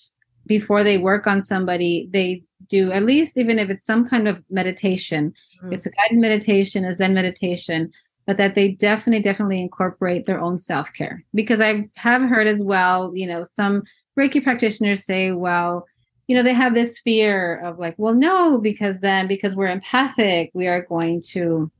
before 0.48 0.84
they 0.84 0.98
work 0.98 1.28
on 1.28 1.42
somebody 1.42 2.10
they 2.12 2.44
do 2.68 2.92
at 2.92 3.04
least 3.04 3.38
even 3.38 3.60
if 3.60 3.70
it's 3.70 3.86
some 3.86 4.08
kind 4.08 4.28
of 4.28 4.44
meditation 4.50 5.34
mm-hmm. 5.58 5.74
it's 5.74 5.86
a 5.86 5.92
guided 5.92 6.18
meditation 6.18 6.86
a 6.86 6.94
zen 6.94 7.14
meditation 7.14 7.92
but 8.28 8.38
that 8.38 8.56
they 8.56 8.72
definitely 8.72 9.22
definitely 9.22 9.62
incorporate 9.62 10.26
their 10.26 10.42
own 10.42 10.58
self-care 10.58 11.24
because 11.34 11.62
i 11.62 11.86
have 11.96 12.22
heard 12.22 12.48
as 12.48 12.62
well 12.62 13.12
you 13.16 13.28
know 13.28 13.44
some 13.44 13.84
reiki 14.18 14.44
practitioners 14.44 15.06
say 15.06 15.32
well 15.32 15.86
you 16.28 16.36
know 16.36 16.44
they 16.44 16.54
have 16.54 16.74
this 16.74 17.00
fear 17.00 17.60
of 17.66 17.80
like 17.80 17.96
well 17.98 18.14
no 18.14 18.60
because 18.60 19.00
then 19.00 19.28
because 19.28 19.56
we're 19.56 19.68
empathic 19.68 20.52
we 20.54 20.68
are 20.68 20.86
going 20.86 21.22
to 21.22 21.72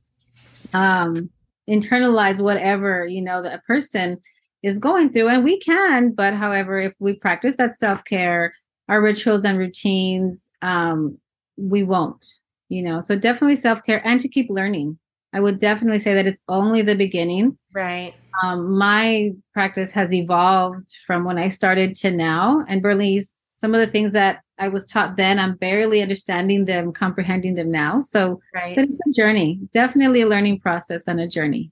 um 0.74 1.30
internalize 1.68 2.40
whatever 2.42 3.06
you 3.06 3.22
know 3.22 3.42
that 3.42 3.54
a 3.54 3.62
person 3.62 4.18
is 4.62 4.78
going 4.78 5.12
through. 5.12 5.28
And 5.28 5.44
we 5.44 5.58
can 5.58 6.12
but 6.12 6.34
however 6.34 6.78
if 6.78 6.94
we 6.98 7.18
practice 7.18 7.56
that 7.56 7.78
self-care 7.78 8.54
our 8.88 9.02
rituals 9.02 9.44
and 9.44 9.58
routines 9.58 10.50
um 10.62 11.18
we 11.56 11.82
won't 11.82 12.24
you 12.68 12.82
know. 12.82 13.00
So 13.00 13.16
definitely 13.16 13.56
self-care 13.56 14.06
and 14.06 14.18
to 14.20 14.28
keep 14.28 14.48
learning. 14.48 14.98
I 15.34 15.40
would 15.40 15.58
definitely 15.58 15.98
say 15.98 16.14
that 16.14 16.26
it's 16.26 16.40
only 16.48 16.80
the 16.82 16.94
beginning. 16.94 17.58
Right. 17.74 18.14
Um 18.42 18.76
my 18.78 19.32
practice 19.52 19.92
has 19.92 20.12
evolved 20.12 20.88
from 21.06 21.24
when 21.24 21.38
i 21.38 21.48
started 21.48 21.94
to 21.96 22.10
now 22.10 22.64
and 22.68 22.82
Berlise 22.82 23.34
some 23.62 23.76
of 23.76 23.80
the 23.80 23.86
things 23.86 24.12
that 24.12 24.42
I 24.58 24.66
was 24.66 24.84
taught 24.84 25.16
then, 25.16 25.38
I'm 25.38 25.54
barely 25.54 26.02
understanding 26.02 26.64
them, 26.64 26.92
comprehending 26.92 27.54
them 27.54 27.70
now. 27.70 28.00
So 28.00 28.40
right. 28.52 28.76
it's 28.76 28.92
a 28.92 29.12
journey, 29.12 29.60
definitely 29.72 30.22
a 30.22 30.26
learning 30.26 30.58
process 30.58 31.06
and 31.06 31.20
a 31.20 31.28
journey. 31.28 31.70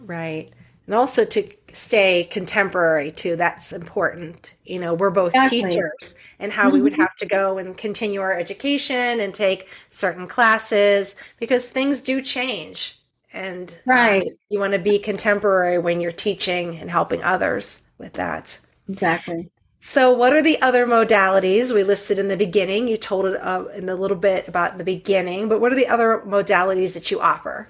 Right. 0.00 0.50
And 0.86 0.96
also 0.96 1.24
to 1.24 1.48
stay 1.72 2.24
contemporary 2.24 3.12
too. 3.12 3.36
That's 3.36 3.72
important. 3.72 4.56
You 4.64 4.80
know, 4.80 4.94
we're 4.94 5.10
both 5.10 5.32
exactly. 5.32 5.62
teachers 5.62 6.16
and 6.40 6.50
how 6.50 6.64
mm-hmm. 6.64 6.72
we 6.72 6.82
would 6.82 6.94
mm-hmm. 6.94 7.02
have 7.02 7.14
to 7.18 7.26
go 7.26 7.56
and 7.56 7.78
continue 7.78 8.20
our 8.20 8.36
education 8.36 9.20
and 9.20 9.32
take 9.32 9.68
certain 9.90 10.26
classes 10.26 11.14
because 11.38 11.68
things 11.68 12.00
do 12.00 12.20
change. 12.20 12.98
And 13.32 13.78
um, 13.86 13.94
right. 13.94 14.22
Um, 14.22 14.36
you 14.48 14.58
want 14.58 14.72
to 14.72 14.80
be 14.80 14.98
contemporary 14.98 15.78
when 15.78 16.00
you're 16.00 16.10
teaching 16.10 16.78
and 16.78 16.90
helping 16.90 17.22
others 17.22 17.82
with 17.96 18.14
that. 18.14 18.58
Exactly. 18.88 19.50
So, 19.80 20.12
what 20.12 20.32
are 20.32 20.42
the 20.42 20.60
other 20.60 20.86
modalities 20.86 21.72
we 21.72 21.84
listed 21.84 22.18
in 22.18 22.28
the 22.28 22.36
beginning? 22.36 22.88
You 22.88 22.96
told 22.96 23.26
it 23.26 23.40
uh, 23.40 23.66
in 23.74 23.88
a 23.88 23.94
little 23.94 24.16
bit 24.16 24.48
about 24.48 24.76
the 24.76 24.84
beginning, 24.84 25.48
but 25.48 25.60
what 25.60 25.72
are 25.72 25.76
the 25.76 25.86
other 25.86 26.22
modalities 26.26 26.94
that 26.94 27.10
you 27.10 27.20
offer? 27.20 27.68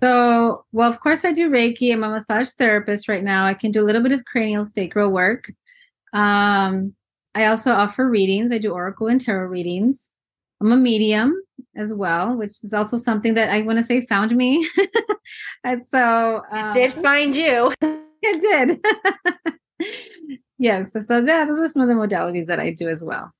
So, 0.00 0.64
well, 0.72 0.90
of 0.90 1.00
course, 1.00 1.24
I 1.24 1.32
do 1.32 1.48
Reiki. 1.48 1.92
I'm 1.92 2.04
a 2.04 2.10
massage 2.10 2.50
therapist 2.50 3.08
right 3.08 3.22
now. 3.22 3.46
I 3.46 3.54
can 3.54 3.70
do 3.70 3.82
a 3.82 3.86
little 3.86 4.02
bit 4.02 4.12
of 4.12 4.24
cranial 4.24 4.66
sacral 4.66 5.12
work. 5.12 5.50
Um, 6.12 6.94
I 7.34 7.46
also 7.46 7.72
offer 7.72 8.08
readings. 8.08 8.52
I 8.52 8.58
do 8.58 8.72
oracle 8.72 9.06
and 9.06 9.20
tarot 9.20 9.46
readings. 9.46 10.10
I'm 10.60 10.72
a 10.72 10.76
medium 10.76 11.40
as 11.74 11.94
well, 11.94 12.36
which 12.36 12.62
is 12.62 12.74
also 12.74 12.98
something 12.98 13.34
that 13.34 13.50
I 13.50 13.62
want 13.62 13.78
to 13.78 13.82
say 13.82 14.04
found 14.06 14.36
me. 14.36 14.68
and 15.64 15.86
so 15.86 16.42
um, 16.50 16.68
it 16.68 16.72
did 16.74 16.92
find 16.92 17.34
you. 17.34 17.72
it 17.82 18.80
did 19.80 20.38
yes. 20.62 20.92
So 21.06 21.18
yeah, 21.18 21.44
those 21.44 21.60
are 21.60 21.68
some 21.68 21.82
of 21.82 21.88
the 21.88 21.94
modalities 21.94 22.46
that 22.46 22.60
I 22.60 22.70
do 22.70 22.88
as 22.88 23.04
well. 23.04 23.32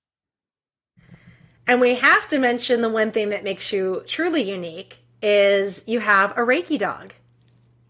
And 1.67 1.81
we 1.81 1.95
have 1.95 2.29
to 2.29 2.39
mention 2.39 2.81
the 2.81 2.91
one 2.91 3.13
thing 3.13 3.29
that 3.29 3.45
makes 3.45 3.73
you 3.73 4.03
truly 4.07 4.43
unique 4.43 5.05
is 5.23 5.85
you 5.87 6.01
have 6.01 6.33
a 6.33 6.41
Reiki 6.41 6.79
dog. 6.79 7.15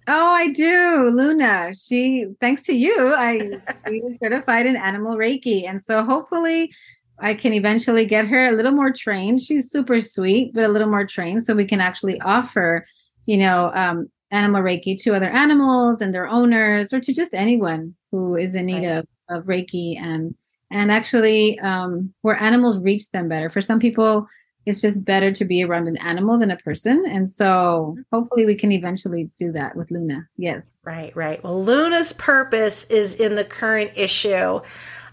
Oh, 0.06 0.28
I 0.28 0.48
do. 0.48 1.10
Luna. 1.14 1.72
She 1.74 2.26
thanks 2.40 2.62
to 2.64 2.74
you, 2.74 3.14
I 3.14 3.38
she 3.88 4.00
was 4.02 4.18
certified 4.22 4.66
in 4.66 4.76
animal 4.76 5.16
Reiki. 5.16 5.68
And 5.68 5.82
so 5.82 6.04
hopefully 6.04 6.72
I 7.20 7.34
can 7.34 7.52
eventually 7.52 8.04
get 8.04 8.26
her 8.26 8.48
a 8.48 8.52
little 8.52 8.72
more 8.72 8.92
trained. 8.92 9.40
She's 9.40 9.70
super 9.70 10.00
sweet, 10.00 10.52
but 10.52 10.64
a 10.64 10.68
little 10.68 10.88
more 10.88 11.06
trained 11.06 11.44
so 11.44 11.54
we 11.54 11.66
can 11.66 11.80
actually 11.80 12.20
offer, 12.20 12.84
you 13.26 13.38
know, 13.38 13.70
um, 13.74 14.10
animal 14.32 14.62
Reiki 14.62 15.00
to 15.02 15.14
other 15.14 15.28
animals 15.28 16.00
and 16.00 16.12
their 16.12 16.26
owners 16.26 16.92
or 16.92 17.00
to 17.00 17.12
just 17.12 17.32
anyone 17.32 17.94
who 18.10 18.34
is 18.34 18.54
in 18.54 18.66
need 18.66 18.86
right. 18.86 18.98
of, 18.98 19.06
of 19.32 19.44
Reiki 19.44 19.98
and 19.98 20.34
and 20.70 20.90
actually 20.90 21.58
um, 21.60 22.12
where 22.22 22.40
animals 22.40 22.78
reach 22.78 23.10
them 23.10 23.28
better. 23.28 23.50
For 23.50 23.60
some 23.60 23.78
people, 23.78 24.26
it's 24.64 24.80
just 24.80 25.04
better 25.04 25.32
to 25.32 25.44
be 25.44 25.64
around 25.64 25.88
an 25.88 25.96
animal 25.98 26.38
than 26.38 26.50
a 26.50 26.56
person. 26.56 27.04
And 27.06 27.30
so 27.30 27.96
hopefully 28.12 28.46
we 28.46 28.54
can 28.54 28.72
eventually 28.72 29.30
do 29.36 29.52
that 29.52 29.76
with 29.76 29.90
Luna. 29.90 30.28
Yes. 30.36 30.64
Right, 30.84 31.14
right. 31.16 31.42
Well, 31.42 31.62
Luna's 31.62 32.12
purpose 32.12 32.84
is 32.84 33.16
in 33.16 33.34
the 33.34 33.44
current 33.44 33.92
issue 33.96 34.60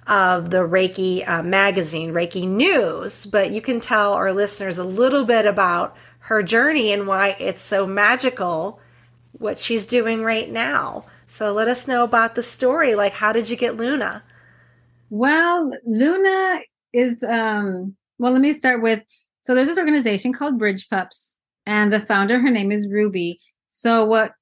of 0.08 0.50
the 0.50 0.66
Reiki 0.66 1.28
uh, 1.28 1.44
magazine, 1.44 2.12
Reiki 2.14 2.48
News, 2.48 3.26
but 3.26 3.52
you 3.52 3.62
can 3.62 3.80
tell 3.80 4.14
our 4.14 4.34
listeners 4.34 4.78
a 4.78 4.84
little 4.84 5.26
bit 5.26 5.46
about 5.46 5.96
her 6.20 6.42
journey 6.42 6.92
and 6.94 7.08
why 7.08 7.36
it's 7.40 7.62
so 7.62 7.86
magical 7.86 8.80
what 9.34 9.60
she's 9.60 9.86
doing 9.86 10.24
right 10.24 10.50
now. 10.50 11.06
So 11.30 11.54
let 11.54 11.68
us 11.68 11.88
know 11.88 12.04
about 12.04 12.34
the 12.34 12.44
story. 12.44 12.96
Like, 12.96 13.14
how 13.14 13.32
did 13.32 13.50
you 13.50 13.56
get 13.56 13.78
Luna? 13.78 14.24
Well, 15.12 15.72
Luna 15.86 16.62
is, 16.92 17.24
um, 17.24 17.96
well, 18.18 18.34
let 18.34 18.42
me 18.42 18.52
start 18.52 18.82
with 18.82 19.04
so 19.42 19.56
there's 19.56 19.68
this 19.68 19.78
organization 19.78 20.34
called 20.34 20.60
Bridge 20.60 20.88
Pups, 20.90 21.36
and 21.66 21.94
the 21.94 22.00
founder, 22.02 22.40
her 22.40 22.50
name 22.50 22.72
is 22.72 22.88
Ruby. 22.90 23.40
So, 23.70 24.06
what 24.06 24.34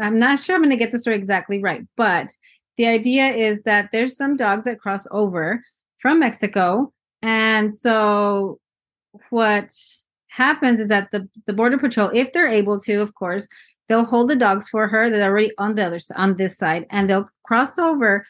I'm 0.00 0.18
not 0.18 0.38
sure 0.38 0.54
I'm 0.54 0.62
going 0.62 0.70
to 0.70 0.76
get 0.76 0.92
this 0.92 1.02
story 1.02 1.16
exactly 1.16 1.60
right, 1.60 1.82
but 1.96 2.30
the 2.76 2.86
idea 2.86 3.28
is 3.28 3.62
that 3.64 3.90
there's 3.92 4.16
some 4.16 4.36
dogs 4.36 4.64
that 4.64 4.78
cross 4.78 5.06
over 5.10 5.62
from 5.98 6.20
Mexico. 6.20 6.92
And 7.22 7.74
so, 7.74 8.60
what 9.30 9.74
happens 10.28 10.80
is 10.80 10.88
that 10.88 11.10
the, 11.10 11.28
the 11.46 11.52
Border 11.52 11.78
Patrol, 11.78 12.10
if 12.14 12.32
they're 12.32 12.48
able 12.48 12.80
to, 12.80 13.00
of 13.00 13.14
course, 13.14 13.48
they'll 13.88 14.04
hold 14.04 14.30
the 14.30 14.36
dogs 14.36 14.68
for 14.68 14.88
her 14.88 15.10
that 15.10 15.20
are 15.20 15.30
already 15.30 15.52
on 15.58 15.74
the 15.74 15.84
other 15.84 16.00
on 16.16 16.36
this 16.36 16.56
side 16.56 16.86
and 16.90 17.08
they'll 17.08 17.28
cross 17.44 17.78
over 17.78 18.26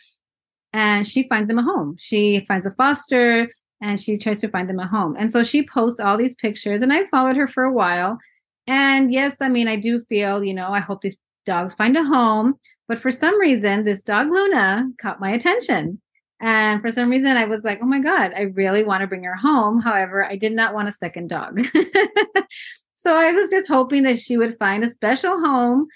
and 0.72 1.06
she 1.06 1.28
finds 1.28 1.46
them 1.46 1.58
a 1.58 1.62
home. 1.62 1.96
She 1.98 2.44
finds 2.48 2.66
a 2.66 2.72
foster 2.72 3.48
and 3.80 4.00
she 4.00 4.16
tries 4.16 4.40
to 4.40 4.48
find 4.48 4.68
them 4.68 4.80
a 4.80 4.86
home. 4.86 5.14
And 5.16 5.30
so 5.30 5.44
she 5.44 5.64
posts 5.64 6.00
all 6.00 6.16
these 6.16 6.34
pictures 6.34 6.82
and 6.82 6.92
i 6.92 7.06
followed 7.06 7.36
her 7.36 7.46
for 7.46 7.64
a 7.64 7.72
while. 7.72 8.18
And 8.66 9.12
yes 9.12 9.36
i 9.40 9.48
mean 9.48 9.68
i 9.68 9.76
do 9.76 10.00
feel 10.02 10.42
you 10.42 10.54
know 10.54 10.68
i 10.68 10.80
hope 10.80 11.02
these 11.02 11.16
dogs 11.44 11.74
find 11.74 11.96
a 11.96 12.02
home 12.02 12.54
but 12.88 12.98
for 12.98 13.10
some 13.10 13.38
reason 13.38 13.84
this 13.84 14.02
dog 14.02 14.28
luna 14.28 14.88
caught 14.98 15.20
my 15.20 15.30
attention. 15.30 16.00
And 16.40 16.82
for 16.82 16.90
some 16.90 17.08
reason 17.10 17.36
i 17.36 17.44
was 17.44 17.62
like 17.62 17.78
oh 17.82 17.86
my 17.86 18.00
god 18.00 18.32
i 18.34 18.42
really 18.42 18.84
want 18.84 19.02
to 19.02 19.06
bring 19.06 19.24
her 19.24 19.36
home. 19.36 19.80
However 19.80 20.24
i 20.24 20.36
did 20.36 20.52
not 20.52 20.74
want 20.74 20.88
a 20.88 20.92
second 20.92 21.28
dog 21.28 21.60
So 23.04 23.14
I 23.14 23.32
was 23.32 23.50
just 23.50 23.68
hoping 23.68 24.02
that 24.04 24.18
she 24.18 24.38
would 24.38 24.56
find 24.56 24.82
a 24.82 24.88
special 24.88 25.38
home. 25.38 25.88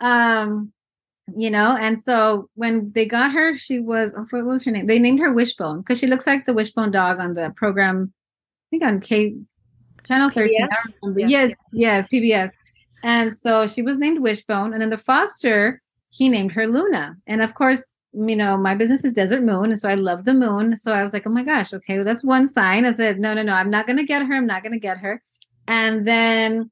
Um, 0.00 0.72
you 1.36 1.50
know, 1.50 1.76
and 1.78 2.02
so 2.02 2.48
when 2.54 2.90
they 2.94 3.04
got 3.04 3.32
her, 3.32 3.54
she 3.58 3.80
was 3.80 4.12
oh, 4.16 4.26
what 4.30 4.46
was 4.46 4.64
her 4.64 4.70
name? 4.70 4.86
They 4.86 4.98
named 4.98 5.20
her 5.20 5.34
Wishbone 5.34 5.80
because 5.80 5.98
she 5.98 6.06
looks 6.06 6.26
like 6.26 6.46
the 6.46 6.54
Wishbone 6.54 6.90
dog 6.90 7.18
on 7.18 7.34
the 7.34 7.52
program, 7.54 8.14
I 8.14 8.66
think 8.70 8.82
on 8.82 9.00
K 9.00 9.36
Channel 10.04 10.30
13. 10.30 10.56
Yeah. 10.58 11.26
Yes, 11.26 11.52
yes, 11.74 12.06
PBS. 12.10 12.50
And 13.02 13.36
so 13.36 13.66
she 13.66 13.82
was 13.82 13.98
named 13.98 14.22
Wishbone, 14.22 14.72
and 14.72 14.80
then 14.80 14.90
the 14.90 14.96
foster, 14.96 15.82
he 16.08 16.30
named 16.30 16.52
her 16.52 16.66
Luna. 16.66 17.14
And 17.26 17.42
of 17.42 17.54
course, 17.54 17.84
you 18.14 18.36
know, 18.36 18.56
my 18.56 18.74
business 18.74 19.04
is 19.04 19.12
Desert 19.12 19.42
Moon, 19.42 19.66
and 19.66 19.78
so 19.78 19.90
I 19.90 19.96
love 19.96 20.24
the 20.24 20.32
moon. 20.32 20.78
So 20.78 20.94
I 20.94 21.02
was 21.02 21.12
like, 21.12 21.26
oh 21.26 21.30
my 21.30 21.44
gosh, 21.44 21.74
okay, 21.74 21.96
well, 21.96 22.04
that's 22.04 22.24
one 22.24 22.48
sign. 22.48 22.86
I 22.86 22.92
said, 22.92 23.18
no, 23.18 23.34
no, 23.34 23.42
no, 23.42 23.52
I'm 23.52 23.70
not 23.70 23.86
gonna 23.86 24.04
get 24.04 24.24
her. 24.24 24.34
I'm 24.34 24.46
not 24.46 24.62
gonna 24.62 24.78
get 24.78 24.96
her 24.98 25.22
and 25.66 26.06
then 26.06 26.70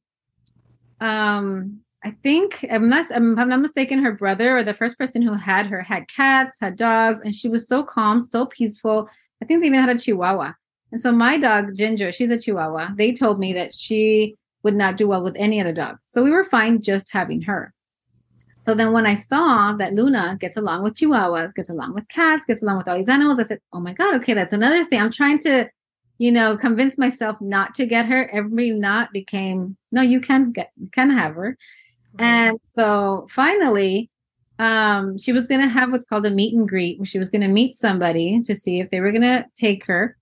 um 1.00 1.82
I 2.04 2.10
think 2.22 2.66
I'm, 2.68 2.92
I'm 2.92 3.48
not 3.48 3.60
mistaken, 3.60 4.02
her 4.02 4.12
brother 4.12 4.56
or 4.56 4.64
the 4.64 4.74
first 4.74 4.98
person 4.98 5.22
who 5.22 5.34
had 5.34 5.66
her 5.66 5.80
had 5.80 6.08
cats, 6.08 6.56
had 6.60 6.76
dogs, 6.76 7.20
and 7.20 7.32
she 7.32 7.48
was 7.48 7.68
so 7.68 7.84
calm, 7.84 8.20
so 8.20 8.46
peaceful. 8.46 9.08
I 9.40 9.44
think 9.44 9.60
they 9.60 9.68
even 9.68 9.80
had 9.80 9.94
a 9.94 9.98
chihuahua. 9.98 10.52
And 10.90 11.00
so 11.00 11.12
my 11.12 11.38
dog, 11.38 11.76
Ginger, 11.76 12.10
she's 12.10 12.30
a 12.30 12.38
chihuahua. 12.38 12.90
They 12.96 13.12
told 13.12 13.38
me 13.38 13.52
that 13.52 13.72
she 13.72 14.36
would 14.64 14.74
not 14.74 14.96
do 14.96 15.06
well 15.08 15.22
with 15.22 15.36
any 15.38 15.60
other 15.60 15.72
dog. 15.72 15.98
So 16.06 16.22
we 16.22 16.30
were 16.30 16.44
fine 16.44 16.82
just 16.82 17.10
having 17.12 17.40
her. 17.42 17.72
So 18.58 18.74
then 18.74 18.92
when 18.92 19.06
I 19.06 19.14
saw 19.14 19.72
that 19.74 19.94
Luna 19.94 20.36
gets 20.40 20.56
along 20.56 20.82
with 20.82 20.94
chihuahuas, 20.94 21.54
gets 21.54 21.70
along 21.70 21.94
with 21.94 22.06
cats, 22.08 22.44
gets 22.44 22.62
along 22.62 22.78
with 22.78 22.88
all 22.88 22.98
these 22.98 23.08
animals, 23.08 23.38
I 23.38 23.44
said, 23.44 23.60
oh 23.72 23.80
my 23.80 23.92
God, 23.92 24.14
okay, 24.16 24.34
that's 24.34 24.52
another 24.52 24.84
thing. 24.84 25.00
I'm 25.00 25.10
trying 25.12 25.38
to 25.40 25.68
you 26.22 26.30
know, 26.30 26.56
convinced 26.56 27.00
myself 27.00 27.40
not 27.40 27.74
to 27.74 27.84
get 27.84 28.06
her. 28.06 28.30
Every 28.32 28.70
not 28.70 29.12
became, 29.12 29.76
no, 29.90 30.02
you 30.02 30.20
can 30.20 30.52
get, 30.52 30.70
you 30.80 30.88
can 30.92 31.10
have 31.10 31.34
her. 31.34 31.58
And 32.16 32.60
so 32.62 33.26
finally, 33.28 34.08
um, 34.60 35.18
she 35.18 35.32
was 35.32 35.48
going 35.48 35.62
to 35.62 35.66
have 35.66 35.90
what's 35.90 36.04
called 36.04 36.24
a 36.24 36.30
meet 36.30 36.54
and 36.54 36.68
greet, 36.68 37.00
where 37.00 37.06
she 37.06 37.18
was 37.18 37.28
going 37.28 37.40
to 37.40 37.48
meet 37.48 37.76
somebody 37.76 38.40
to 38.42 38.54
see 38.54 38.78
if 38.78 38.88
they 38.90 39.00
were 39.00 39.10
going 39.10 39.22
to 39.22 39.44
take 39.56 39.84
her. 39.86 40.16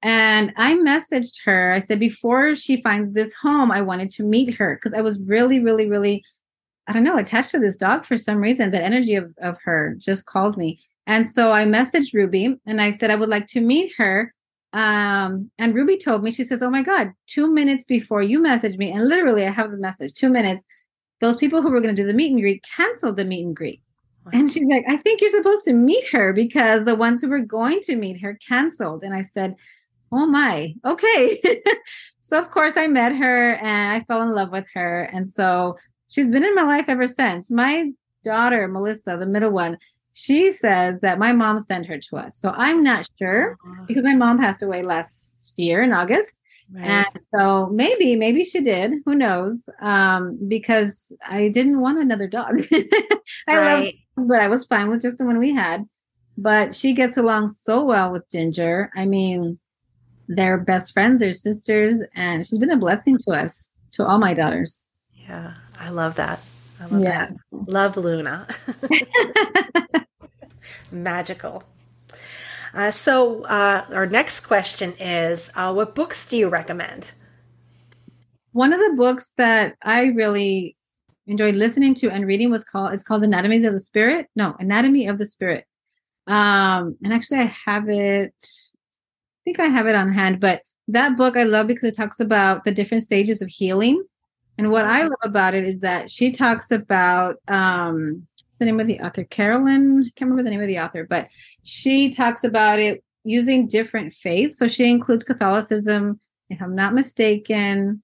And 0.00 0.50
I 0.56 0.76
messaged 0.76 1.34
her. 1.44 1.74
I 1.74 1.78
said, 1.78 2.00
before 2.00 2.54
she 2.54 2.80
finds 2.80 3.12
this 3.12 3.34
home, 3.34 3.70
I 3.70 3.82
wanted 3.82 4.10
to 4.12 4.22
meet 4.22 4.54
her 4.54 4.76
because 4.76 4.94
I 4.94 5.02
was 5.02 5.20
really, 5.20 5.60
really, 5.60 5.86
really, 5.86 6.24
I 6.86 6.94
don't 6.94 7.04
know, 7.04 7.18
attached 7.18 7.50
to 7.50 7.58
this 7.58 7.76
dog 7.76 8.06
for 8.06 8.16
some 8.16 8.38
reason. 8.38 8.70
The 8.70 8.82
energy 8.82 9.14
of, 9.14 9.34
of 9.42 9.58
her 9.64 9.94
just 9.98 10.24
called 10.24 10.56
me. 10.56 10.78
And 11.06 11.28
so 11.28 11.52
I 11.52 11.66
messaged 11.66 12.14
Ruby 12.14 12.58
and 12.64 12.80
I 12.80 12.92
said, 12.92 13.10
I 13.10 13.16
would 13.16 13.28
like 13.28 13.46
to 13.48 13.60
meet 13.60 13.92
her 13.98 14.32
um, 14.74 15.50
and 15.56 15.72
Ruby 15.72 15.96
told 15.96 16.24
me, 16.24 16.32
she 16.32 16.42
says, 16.42 16.60
Oh 16.60 16.68
my 16.68 16.82
God, 16.82 17.12
two 17.26 17.46
minutes 17.46 17.84
before 17.84 18.22
you 18.22 18.40
messaged 18.40 18.76
me, 18.76 18.90
and 18.90 19.08
literally 19.08 19.46
I 19.46 19.50
have 19.50 19.70
the 19.70 19.76
message, 19.76 20.12
two 20.14 20.28
minutes, 20.28 20.64
those 21.20 21.36
people 21.36 21.62
who 21.62 21.70
were 21.70 21.80
going 21.80 21.94
to 21.94 22.02
do 22.02 22.06
the 22.06 22.12
meet 22.12 22.32
and 22.32 22.40
greet 22.40 22.64
canceled 22.76 23.16
the 23.16 23.24
meet 23.24 23.46
and 23.46 23.54
greet. 23.54 23.80
Wow. 24.26 24.32
And 24.34 24.50
she's 24.50 24.66
like, 24.66 24.84
I 24.88 24.96
think 24.96 25.20
you're 25.20 25.30
supposed 25.30 25.64
to 25.66 25.72
meet 25.74 26.04
her 26.08 26.32
because 26.32 26.84
the 26.84 26.96
ones 26.96 27.20
who 27.20 27.28
were 27.28 27.44
going 27.44 27.80
to 27.82 27.94
meet 27.94 28.20
her 28.20 28.36
canceled. 28.46 29.04
And 29.04 29.14
I 29.14 29.22
said, 29.22 29.54
Oh 30.10 30.26
my, 30.26 30.74
okay. 30.84 31.40
so, 32.20 32.40
of 32.40 32.50
course, 32.50 32.76
I 32.76 32.88
met 32.88 33.14
her 33.14 33.52
and 33.54 33.92
I 33.92 34.04
fell 34.06 34.22
in 34.22 34.30
love 34.30 34.50
with 34.50 34.66
her. 34.74 35.04
And 35.12 35.26
so 35.28 35.76
she's 36.08 36.30
been 36.32 36.44
in 36.44 36.54
my 36.54 36.62
life 36.62 36.86
ever 36.88 37.06
since. 37.06 37.48
My 37.48 37.90
daughter, 38.24 38.66
Melissa, 38.66 39.16
the 39.18 39.26
middle 39.26 39.52
one, 39.52 39.78
she 40.14 40.52
says 40.52 41.00
that 41.00 41.18
my 41.18 41.32
mom 41.32 41.58
sent 41.58 41.86
her 41.86 41.98
to 41.98 42.16
us. 42.16 42.38
So 42.38 42.50
I'm 42.50 42.82
not 42.82 43.08
sure 43.18 43.58
because 43.86 44.04
my 44.04 44.14
mom 44.14 44.38
passed 44.38 44.62
away 44.62 44.82
last 44.82 45.58
year 45.58 45.82
in 45.82 45.92
August. 45.92 46.40
Right. 46.72 46.86
And 46.86 47.20
so 47.36 47.66
maybe, 47.66 48.16
maybe 48.16 48.44
she 48.44 48.60
did. 48.60 48.94
Who 49.04 49.16
knows? 49.16 49.68
Um, 49.82 50.38
because 50.48 51.14
I 51.28 51.48
didn't 51.48 51.80
want 51.80 51.98
another 51.98 52.28
dog. 52.28 52.62
I 52.72 52.86
right. 53.48 53.94
love, 54.16 54.28
but 54.28 54.40
I 54.40 54.46
was 54.46 54.64
fine 54.64 54.88
with 54.88 55.02
just 55.02 55.18
the 55.18 55.24
one 55.24 55.38
we 55.38 55.52
had. 55.52 55.84
But 56.38 56.74
she 56.74 56.94
gets 56.94 57.16
along 57.16 57.48
so 57.48 57.84
well 57.84 58.12
with 58.12 58.28
Ginger. 58.30 58.90
I 58.96 59.06
mean, 59.06 59.58
they're 60.28 60.58
best 60.58 60.92
friends, 60.92 61.20
they're 61.20 61.32
sisters, 61.32 62.02
and 62.14 62.46
she's 62.46 62.58
been 62.58 62.70
a 62.70 62.76
blessing 62.76 63.18
to 63.18 63.32
us, 63.32 63.72
to 63.92 64.06
all 64.06 64.18
my 64.18 64.32
daughters. 64.32 64.84
Yeah, 65.12 65.54
I 65.78 65.90
love 65.90 66.14
that. 66.16 66.40
I 66.80 66.86
love 66.86 67.02
yeah. 67.02 67.26
that. 67.26 67.36
Love 67.50 67.96
Luna. 67.96 68.46
Magical. 70.92 71.64
Uh, 72.72 72.90
so, 72.90 73.44
uh, 73.44 73.84
our 73.92 74.06
next 74.06 74.40
question 74.40 74.94
is 74.98 75.50
uh, 75.54 75.72
What 75.72 75.94
books 75.94 76.26
do 76.26 76.36
you 76.36 76.48
recommend? 76.48 77.12
One 78.52 78.72
of 78.72 78.80
the 78.80 78.94
books 78.96 79.32
that 79.36 79.76
I 79.82 80.06
really 80.06 80.76
enjoyed 81.26 81.56
listening 81.56 81.94
to 81.94 82.10
and 82.10 82.26
reading 82.26 82.50
was 82.50 82.64
called 82.64 82.92
it's 82.92 83.04
called 83.04 83.22
Anatomies 83.22 83.64
of 83.64 83.72
the 83.72 83.80
Spirit. 83.80 84.26
No, 84.34 84.56
Anatomy 84.58 85.06
of 85.06 85.18
the 85.18 85.26
Spirit. 85.26 85.64
Um, 86.26 86.96
and 87.02 87.12
actually, 87.12 87.40
I 87.40 87.52
have 87.66 87.88
it. 87.88 88.34
I 88.42 89.40
think 89.44 89.60
I 89.60 89.66
have 89.66 89.86
it 89.86 89.94
on 89.94 90.12
hand, 90.12 90.40
but 90.40 90.62
that 90.88 91.16
book 91.16 91.36
I 91.36 91.44
love 91.44 91.66
because 91.66 91.84
it 91.84 91.96
talks 91.96 92.20
about 92.20 92.64
the 92.64 92.72
different 92.72 93.04
stages 93.04 93.40
of 93.40 93.48
healing 93.48 94.02
and 94.58 94.70
what 94.70 94.84
I 94.84 95.02
love 95.02 95.18
about 95.22 95.54
it 95.54 95.64
is 95.64 95.80
that 95.80 96.10
she 96.10 96.30
talks 96.30 96.70
about 96.70 97.36
um 97.48 98.26
the 98.58 98.64
name 98.64 98.78
of 98.78 98.86
the 98.86 99.00
author, 99.00 99.24
Carolyn. 99.24 100.02
I 100.06 100.10
can't 100.16 100.30
remember 100.30 100.44
the 100.44 100.50
name 100.50 100.60
of 100.60 100.68
the 100.68 100.78
author, 100.78 101.04
but 101.08 101.28
she 101.64 102.10
talks 102.10 102.44
about 102.44 102.78
it 102.78 103.02
using 103.24 103.66
different 103.66 104.14
faiths. 104.14 104.58
So 104.58 104.68
she 104.68 104.88
includes 104.88 105.24
Catholicism, 105.24 106.20
if 106.50 106.62
I'm 106.62 106.74
not 106.74 106.94
mistaken, 106.94 108.02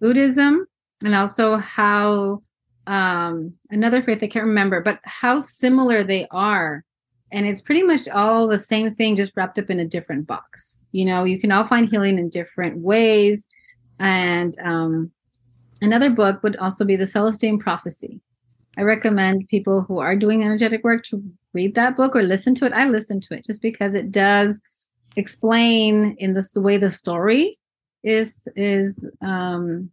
Buddhism, 0.00 0.66
and 1.04 1.14
also 1.14 1.56
how 1.56 2.40
um 2.86 3.52
another 3.70 4.02
faith 4.02 4.18
I 4.22 4.28
can't 4.28 4.46
remember, 4.46 4.82
but 4.82 5.00
how 5.04 5.40
similar 5.40 6.04
they 6.04 6.26
are. 6.30 6.84
And 7.30 7.46
it's 7.46 7.60
pretty 7.60 7.82
much 7.82 8.08
all 8.08 8.48
the 8.48 8.58
same 8.58 8.94
thing, 8.94 9.16
just 9.16 9.34
wrapped 9.36 9.58
up 9.58 9.68
in 9.68 9.80
a 9.80 9.84
different 9.84 10.26
box. 10.26 10.82
You 10.92 11.04
know, 11.04 11.24
you 11.24 11.38
can 11.38 11.52
all 11.52 11.66
find 11.66 11.88
healing 11.88 12.18
in 12.18 12.28
different 12.30 12.78
ways. 12.78 13.46
And 13.98 14.56
um 14.60 15.10
Another 15.80 16.10
book 16.10 16.42
would 16.42 16.56
also 16.56 16.84
be 16.84 16.96
The 16.96 17.06
Celestine 17.06 17.58
Prophecy. 17.58 18.20
I 18.76 18.82
recommend 18.82 19.48
people 19.48 19.82
who 19.82 19.98
are 19.98 20.16
doing 20.16 20.42
energetic 20.42 20.84
work 20.84 21.04
to 21.04 21.22
read 21.52 21.74
that 21.74 21.96
book 21.96 22.14
or 22.14 22.22
listen 22.22 22.54
to 22.56 22.66
it. 22.66 22.72
I 22.72 22.86
listen 22.86 23.20
to 23.22 23.34
it 23.34 23.44
just 23.44 23.62
because 23.62 23.94
it 23.94 24.10
does 24.10 24.60
explain 25.16 26.16
in 26.18 26.34
this, 26.34 26.52
the 26.52 26.60
way 26.60 26.78
the 26.78 26.90
story 26.90 27.58
is 28.04 28.46
is 28.54 29.10
um, 29.20 29.90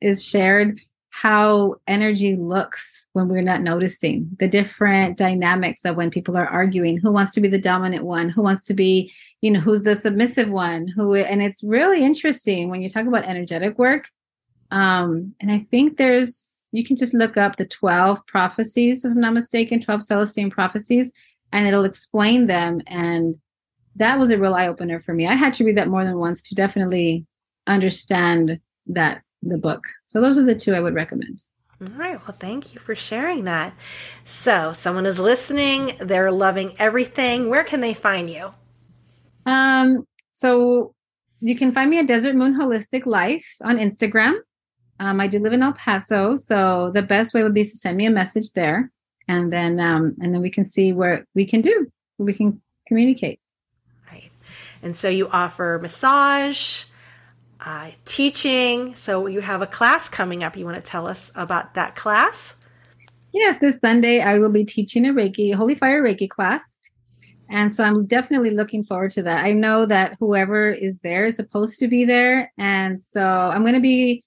is 0.00 0.24
shared 0.24 0.80
how 1.10 1.76
energy 1.86 2.34
looks 2.36 3.06
when 3.12 3.28
we're 3.28 3.42
not 3.42 3.60
noticing 3.60 4.28
the 4.40 4.48
different 4.48 5.18
dynamics 5.18 5.84
of 5.84 5.94
when 5.94 6.10
people 6.10 6.36
are 6.36 6.48
arguing 6.48 6.96
who 6.96 7.12
wants 7.12 7.32
to 7.32 7.40
be 7.40 7.48
the 7.48 7.60
dominant 7.60 8.04
one 8.04 8.30
who 8.30 8.42
wants 8.42 8.64
to 8.64 8.72
be 8.72 9.12
you 9.42 9.50
know 9.50 9.60
who's 9.60 9.82
the 9.82 9.94
submissive 9.94 10.48
one 10.48 10.88
who 10.88 11.14
and 11.14 11.42
it's 11.42 11.62
really 11.62 12.02
interesting 12.02 12.70
when 12.70 12.80
you 12.80 12.88
talk 12.88 13.06
about 13.06 13.24
energetic 13.24 13.78
work 13.78 14.08
um, 14.72 15.34
and 15.38 15.52
I 15.52 15.58
think 15.70 15.98
there's, 15.98 16.66
you 16.72 16.82
can 16.82 16.96
just 16.96 17.12
look 17.12 17.36
up 17.36 17.56
the 17.56 17.66
12 17.66 18.26
prophecies, 18.26 19.04
if 19.04 19.12
I'm 19.12 19.20
not 19.20 19.34
mistaken, 19.34 19.80
12 19.80 20.02
Celestine 20.02 20.50
prophecies, 20.50 21.12
and 21.52 21.68
it'll 21.68 21.84
explain 21.84 22.46
them. 22.46 22.80
And 22.86 23.36
that 23.96 24.18
was 24.18 24.30
a 24.30 24.38
real 24.38 24.54
eye 24.54 24.68
opener 24.68 24.98
for 24.98 25.12
me. 25.12 25.26
I 25.26 25.34
had 25.34 25.52
to 25.54 25.64
read 25.64 25.76
that 25.76 25.88
more 25.88 26.04
than 26.04 26.18
once 26.18 26.40
to 26.44 26.54
definitely 26.54 27.26
understand 27.66 28.60
that, 28.86 29.22
the 29.42 29.58
book. 29.58 29.84
So 30.06 30.22
those 30.22 30.38
are 30.38 30.44
the 30.44 30.54
two 30.54 30.74
I 30.74 30.80
would 30.80 30.94
recommend. 30.94 31.42
All 31.82 31.98
right. 31.98 32.18
Well, 32.26 32.36
thank 32.38 32.72
you 32.72 32.80
for 32.80 32.94
sharing 32.94 33.44
that. 33.44 33.74
So, 34.24 34.72
someone 34.72 35.04
is 35.04 35.18
listening, 35.18 35.96
they're 35.98 36.30
loving 36.30 36.76
everything. 36.78 37.50
Where 37.50 37.64
can 37.64 37.80
they 37.80 37.92
find 37.92 38.30
you? 38.30 38.52
Um, 39.44 40.06
so 40.32 40.94
you 41.40 41.56
can 41.56 41.72
find 41.72 41.90
me 41.90 41.98
at 41.98 42.06
Desert 42.06 42.36
Moon 42.36 42.54
Holistic 42.54 43.04
Life 43.04 43.56
on 43.62 43.76
Instagram. 43.76 44.38
Um, 45.00 45.20
I 45.20 45.26
do 45.26 45.38
live 45.38 45.52
in 45.52 45.62
El 45.62 45.72
Paso, 45.72 46.36
so 46.36 46.90
the 46.94 47.02
best 47.02 47.34
way 47.34 47.42
would 47.42 47.54
be 47.54 47.64
to 47.64 47.70
send 47.70 47.96
me 47.96 48.06
a 48.06 48.10
message 48.10 48.52
there, 48.52 48.90
and 49.28 49.52
then 49.52 49.80
um, 49.80 50.14
and 50.20 50.34
then 50.34 50.42
we 50.42 50.50
can 50.50 50.64
see 50.64 50.92
what 50.92 51.24
we 51.34 51.46
can 51.46 51.60
do. 51.60 51.90
We 52.18 52.34
can 52.34 52.60
communicate. 52.86 53.40
Right, 54.10 54.30
and 54.82 54.94
so 54.94 55.08
you 55.08 55.28
offer 55.28 55.78
massage, 55.82 56.84
uh, 57.64 57.90
teaching. 58.04 58.94
So 58.94 59.26
you 59.26 59.40
have 59.40 59.62
a 59.62 59.66
class 59.66 60.08
coming 60.08 60.44
up. 60.44 60.56
You 60.56 60.64
want 60.64 60.76
to 60.76 60.82
tell 60.82 61.08
us 61.08 61.32
about 61.34 61.74
that 61.74 61.96
class? 61.96 62.56
Yes, 63.32 63.58
this 63.58 63.78
Sunday 63.78 64.20
I 64.20 64.38
will 64.38 64.52
be 64.52 64.64
teaching 64.64 65.06
a 65.06 65.12
Reiki, 65.12 65.54
Holy 65.54 65.74
Fire 65.74 66.02
Reiki 66.02 66.28
class. 66.28 66.78
And 67.48 67.70
so 67.70 67.84
I'm 67.84 68.06
definitely 68.06 68.50
looking 68.50 68.84
forward 68.84 69.10
to 69.12 69.22
that. 69.24 69.44
I 69.44 69.52
know 69.52 69.84
that 69.86 70.16
whoever 70.18 70.70
is 70.70 70.98
there 70.98 71.26
is 71.26 71.36
supposed 71.36 71.78
to 71.80 71.88
be 71.88 72.04
there. 72.04 72.50
And 72.56 73.02
so 73.02 73.22
I'm 73.22 73.62
going 73.62 73.74
to 73.74 73.80
be 73.80 74.22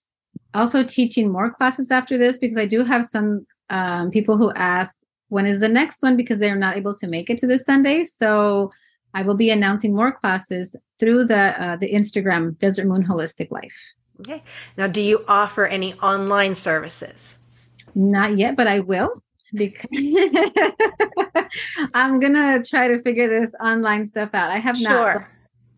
also 0.55 0.83
teaching 0.83 1.31
more 1.31 1.49
classes 1.49 1.91
after 1.91 2.17
this 2.17 2.37
because 2.37 2.57
I 2.57 2.65
do 2.65 2.83
have 2.83 3.05
some 3.05 3.45
um, 3.69 4.11
people 4.11 4.37
who 4.37 4.51
asked 4.53 4.97
when 5.29 5.45
is 5.45 5.59
the 5.59 5.67
next 5.67 6.01
one 6.01 6.15
because 6.15 6.37
they're 6.37 6.55
not 6.55 6.77
able 6.77 6.95
to 6.95 7.07
make 7.07 7.29
it 7.29 7.37
to 7.39 7.47
this 7.47 7.65
Sunday. 7.65 8.05
So 8.05 8.71
I 9.13 9.21
will 9.21 9.35
be 9.35 9.49
announcing 9.49 9.95
more 9.95 10.11
classes 10.11 10.75
through 10.99 11.25
the 11.25 11.61
uh, 11.61 11.75
the 11.77 11.91
Instagram 11.91 12.57
Desert 12.59 12.87
Moon 12.87 13.03
Holistic 13.03 13.51
Life. 13.51 13.75
Okay. 14.21 14.43
Now, 14.77 14.87
do 14.87 15.01
you 15.01 15.25
offer 15.27 15.65
any 15.65 15.93
online 15.95 16.55
services? 16.55 17.37
Not 17.95 18.37
yet, 18.37 18.55
but 18.55 18.67
I 18.67 18.81
will 18.81 19.13
because 19.53 19.87
I'm 21.93 22.19
gonna 22.19 22.63
try 22.63 22.87
to 22.87 23.01
figure 23.01 23.27
this 23.27 23.53
online 23.61 24.05
stuff 24.05 24.29
out. 24.33 24.51
I 24.51 24.59
have 24.59 24.77
sure. 24.77 24.89
not. 24.89 25.27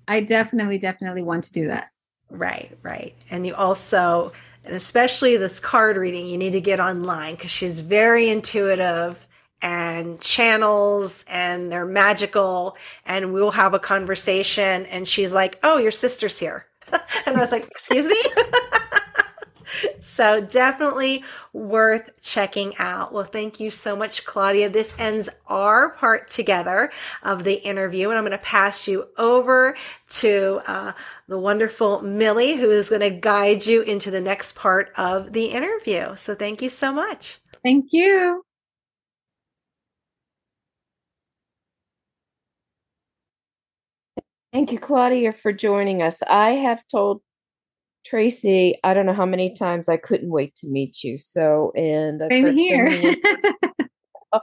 I 0.08 0.22
definitely, 0.22 0.78
definitely 0.78 1.24
want 1.24 1.44
to 1.46 1.52
do 1.52 1.68
that. 1.68 1.90
Right, 2.30 2.78
right. 2.82 3.14
And 3.30 3.46
you 3.46 3.56
also 3.56 4.32
and 4.68 4.76
especially 4.76 5.38
this 5.38 5.60
card 5.60 5.98
reading, 5.98 6.28
you 6.28 6.38
need 6.38 6.52
to 6.52 6.62
get 6.62 6.80
online 6.80 7.36
because 7.36 7.52
she's 7.52 7.80
very 7.80 8.30
intuitive 8.30 9.28
and 9.62 10.20
channels 10.20 11.26
and 11.30 11.72
they're 11.72 11.86
magical. 11.86 12.78
And 13.06 13.34
we'll 13.34 13.52
have 13.52 13.74
a 13.74 13.80
conversation. 13.80 14.86
And 14.88 15.08
she's 15.08 15.34
like, 15.34 15.58
Oh, 15.64 15.78
your 15.78 15.92
sister's 15.92 16.38
here. 16.38 16.66
and 17.26 17.38
I 17.38 17.40
was 17.40 17.52
like, 17.52 17.66
Excuse 17.68 18.08
me? 18.08 18.22
so 20.00 20.42
definitely 20.42 21.24
worth 21.54 22.10
checking 22.22 22.74
out. 22.78 23.14
Well, 23.14 23.24
thank 23.24 23.60
you 23.60 23.70
so 23.70 23.96
much, 23.96 24.26
Claudia. 24.26 24.70
This 24.70 24.96
ends 25.00 25.30
our 25.48 25.90
part 25.92 26.30
together 26.30 26.92
of 27.24 27.44
the 27.44 27.56
interview, 27.56 28.10
and 28.10 28.18
I'm 28.18 28.24
going 28.24 28.32
to 28.32 28.38
pass 28.38 28.88
you 28.88 29.08
over 29.18 29.76
to 30.10 30.62
uh, 30.68 30.92
the 31.28 31.38
wonderful 31.38 32.02
Millie, 32.02 32.56
who 32.56 32.72
is 32.72 32.90
going 32.90 33.02
to 33.02 33.10
guide 33.10 33.66
you 33.66 33.82
into 33.82 34.12
the 34.12 34.22
next 34.22 34.56
part 34.56 34.92
of 34.98 35.34
the 35.34 35.46
interview. 35.46 36.16
So 36.16 36.36
thank 36.36 36.62
you 36.62 36.70
so 36.70 36.94
much. 36.94 37.40
Thank 37.64 37.88
you. 37.92 38.44
Thank 44.54 44.72
you, 44.72 44.80
Claudia, 44.80 45.34
for 45.34 45.54
joining 45.54 46.02
us. 46.02 46.24
I 46.24 46.52
have 46.52 46.84
told 46.88 47.22
Tracy, 48.08 48.76
I 48.84 48.94
don't 48.94 49.06
know 49.06 49.14
how 49.14 49.26
many 49.26 49.54
times 49.54 49.90
I 49.90 49.98
couldn't 49.98 50.30
wait 50.30 50.56
to 50.56 50.68
meet 50.68 51.04
you. 51.04 51.18
So, 51.18 51.72
and 51.76 52.22
I've 52.22 52.30
Same 52.30 52.58
here. 52.58 53.16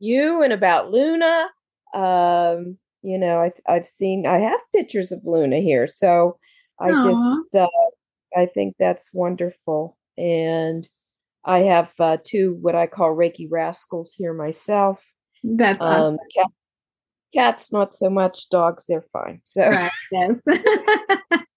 You 0.00 0.42
and 0.42 0.52
about 0.52 0.90
Luna. 0.90 1.48
Um, 1.94 2.76
you 3.02 3.18
know, 3.18 3.40
I, 3.40 3.52
I've 3.66 3.86
seen, 3.86 4.26
I 4.26 4.38
have 4.38 4.60
pictures 4.74 5.12
of 5.12 5.20
Luna 5.24 5.60
here. 5.60 5.86
So 5.86 6.38
I 6.80 6.90
Aww. 6.90 7.02
just, 7.02 7.54
uh, 7.54 7.68
I 8.36 8.46
think 8.46 8.74
that's 8.78 9.14
wonderful. 9.14 9.96
And 10.18 10.86
I 11.44 11.60
have 11.60 11.92
uh, 11.98 12.18
two 12.22 12.58
what 12.60 12.74
I 12.74 12.86
call 12.86 13.14
Reiki 13.14 13.46
rascals 13.50 14.12
here 14.12 14.34
myself. 14.34 15.04
That's 15.42 15.82
um, 15.82 15.90
awesome. 15.90 16.18
Cats, 17.32 17.72
not 17.72 17.94
so 17.94 18.10
much. 18.10 18.48
Dogs, 18.48 18.86
they're 18.86 19.04
fine. 19.12 19.40
So, 19.44 19.68
right, 19.68 19.90
yes. 20.12 20.40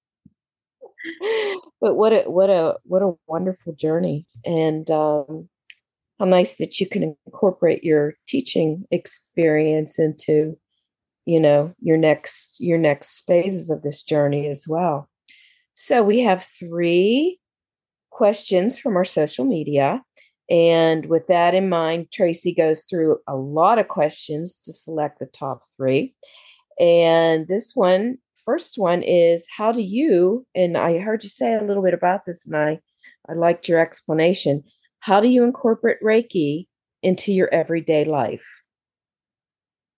but 1.82 1.96
what 1.96 2.14
a 2.14 2.30
what 2.30 2.50
a 2.50 2.76
what 2.84 3.02
a 3.02 3.14
wonderful 3.28 3.74
journey, 3.74 4.26
and 4.46 4.90
um, 4.92 5.50
how 6.20 6.26
nice 6.26 6.58
that 6.58 6.80
you 6.80 6.88
can 6.88 7.16
incorporate 7.26 7.84
your 7.84 8.16
teaching 8.28 8.86
experience 8.92 10.00
into, 10.00 10.58
you 11.26 11.40
know, 11.40 11.74
your 11.80 11.98
next 11.98 12.60
your 12.60 12.78
next 12.78 13.22
phases 13.22 13.70
of 13.70 13.84
this 13.84 14.02
journey 14.04 14.48
as 14.48 14.66
well. 14.68 15.10
So 15.76 16.04
we 16.04 16.20
have 16.22 16.44
three 16.60 17.40
questions 18.10 18.80
from 18.80 18.96
our 18.96 19.06
social 19.06 19.46
media. 19.46 20.02
And 20.50 21.06
with 21.08 21.28
that 21.28 21.54
in 21.54 21.70
mind, 21.70 22.08
Tracy 22.12 22.54
goes 22.54 22.84
through 22.86 23.20
a 23.28 23.36
lot 23.36 23.78
of 23.78 23.88
questions 23.88 24.58
to 24.64 24.74
select 24.74 25.20
the 25.20 25.28
top 25.28 25.62
three. 25.76 26.16
And 26.80 27.48
this 27.48 27.74
one, 27.76 28.18
first 28.48 28.78
one 28.78 29.04
is 29.04 29.46
how 29.58 29.74
do 29.74 29.82
you, 29.82 30.48
and 30.56 30.78
I 30.78 31.00
heard 31.00 31.22
you 31.22 31.30
say 31.30 31.54
a 31.54 31.62
little 31.62 31.84
bit 31.84 31.94
about 31.94 32.26
this, 32.26 32.48
and 32.48 32.56
I, 32.56 32.80
I 33.28 33.34
liked 33.34 33.68
your 33.68 33.80
explanation. 33.80 34.64
How 35.02 35.20
do 35.20 35.28
you 35.28 35.44
incorporate 35.44 35.98
Reiki 36.02 36.68
into 37.04 37.34
your 37.34 37.54
everyday 37.54 38.06
life? 38.06 38.48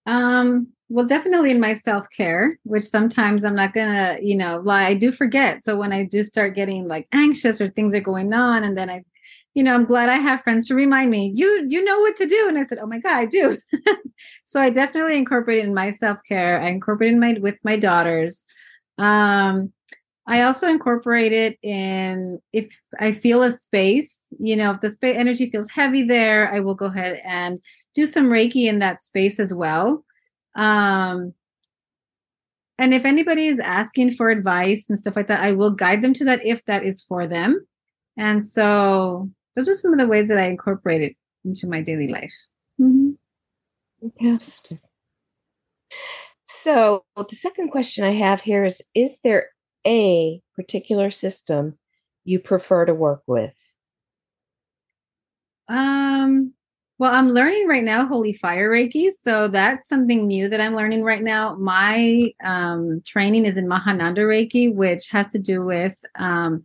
Um, 0.04 0.66
well, 0.88 1.06
definitely 1.06 1.52
in 1.52 1.60
my 1.60 1.74
self 1.74 2.08
care, 2.10 2.58
which 2.64 2.82
sometimes 2.82 3.44
I'm 3.44 3.54
not 3.54 3.72
gonna, 3.72 4.18
you 4.20 4.36
know, 4.36 4.60
lie. 4.64 4.88
I 4.88 4.94
do 4.94 5.12
forget. 5.12 5.62
So 5.62 5.78
when 5.78 5.92
I 5.92 6.04
do 6.04 6.24
start 6.24 6.56
getting 6.56 6.88
like 6.88 7.06
anxious 7.12 7.60
or 7.60 7.68
things 7.68 7.94
are 7.94 8.00
going 8.00 8.32
on, 8.32 8.64
and 8.64 8.76
then 8.76 8.90
I 8.90 9.04
you 9.54 9.62
know, 9.62 9.74
I'm 9.74 9.84
glad 9.84 10.08
I 10.08 10.16
have 10.16 10.42
friends 10.42 10.68
to 10.68 10.74
remind 10.74 11.10
me, 11.10 11.32
you 11.34 11.66
you 11.68 11.82
know 11.82 12.00
what 12.00 12.16
to 12.16 12.26
do. 12.26 12.48
And 12.48 12.58
I 12.58 12.64
said, 12.64 12.78
Oh 12.78 12.86
my 12.86 12.98
God, 12.98 13.16
I 13.16 13.26
do. 13.26 13.58
so 14.44 14.60
I 14.60 14.70
definitely 14.70 15.16
incorporated 15.16 15.64
in 15.64 15.74
my 15.74 15.92
self-care. 15.92 16.60
I 16.60 16.68
incorporated 16.68 17.18
my 17.18 17.36
with 17.40 17.56
my 17.64 17.76
daughters. 17.76 18.44
Um, 18.98 19.72
I 20.26 20.42
also 20.42 20.68
incorporated 20.68 21.56
in 21.62 22.38
if 22.52 22.72
I 23.00 23.12
feel 23.12 23.42
a 23.42 23.50
space, 23.50 24.24
you 24.38 24.54
know, 24.54 24.72
if 24.72 24.80
the 24.80 24.90
space 24.90 25.16
energy 25.18 25.50
feels 25.50 25.68
heavy 25.68 26.04
there, 26.04 26.52
I 26.54 26.60
will 26.60 26.76
go 26.76 26.86
ahead 26.86 27.20
and 27.24 27.60
do 27.94 28.06
some 28.06 28.28
Reiki 28.28 28.68
in 28.68 28.78
that 28.78 29.00
space 29.00 29.40
as 29.40 29.52
well. 29.52 30.04
Um, 30.54 31.34
and 32.78 32.94
if 32.94 33.04
anybody 33.04 33.48
is 33.48 33.58
asking 33.58 34.12
for 34.12 34.30
advice 34.30 34.88
and 34.88 34.98
stuff 34.98 35.16
like 35.16 35.28
that, 35.28 35.40
I 35.40 35.52
will 35.52 35.74
guide 35.74 36.02
them 36.02 36.14
to 36.14 36.24
that 36.26 36.46
if 36.46 36.64
that 36.66 36.84
is 36.84 37.02
for 37.02 37.26
them. 37.26 37.66
And 38.16 38.44
so 38.44 39.30
those 39.56 39.68
are 39.68 39.74
some 39.74 39.92
of 39.92 39.98
the 39.98 40.06
ways 40.06 40.28
that 40.28 40.38
I 40.38 40.46
incorporate 40.46 41.02
it 41.02 41.16
into 41.44 41.66
my 41.66 41.82
daily 41.82 42.08
life. 42.08 42.34
Mm-hmm. 42.80 43.10
Fantastic. 44.18 44.78
So, 46.46 47.04
the 47.16 47.36
second 47.36 47.70
question 47.70 48.04
I 48.04 48.12
have 48.12 48.42
here 48.42 48.64
is 48.64 48.82
Is 48.94 49.20
there 49.20 49.50
a 49.86 50.40
particular 50.54 51.10
system 51.10 51.78
you 52.24 52.38
prefer 52.38 52.84
to 52.84 52.94
work 52.94 53.22
with? 53.26 53.54
Um, 55.68 56.54
well, 56.98 57.14
I'm 57.14 57.30
learning 57.30 57.66
right 57.66 57.82
now 57.82 58.04
Holy 58.04 58.34
Fire 58.34 58.70
Reiki. 58.70 59.08
So 59.10 59.48
that's 59.48 59.88
something 59.88 60.26
new 60.26 60.50
that 60.50 60.60
I'm 60.60 60.74
learning 60.74 61.02
right 61.02 61.22
now. 61.22 61.54
My 61.54 62.30
um, 62.44 63.00
training 63.06 63.46
is 63.46 63.56
in 63.56 63.66
Mahananda 63.66 64.18
Reiki, 64.18 64.74
which 64.74 65.08
has 65.08 65.28
to 65.28 65.38
do 65.38 65.64
with 65.64 65.94
um, 66.18 66.62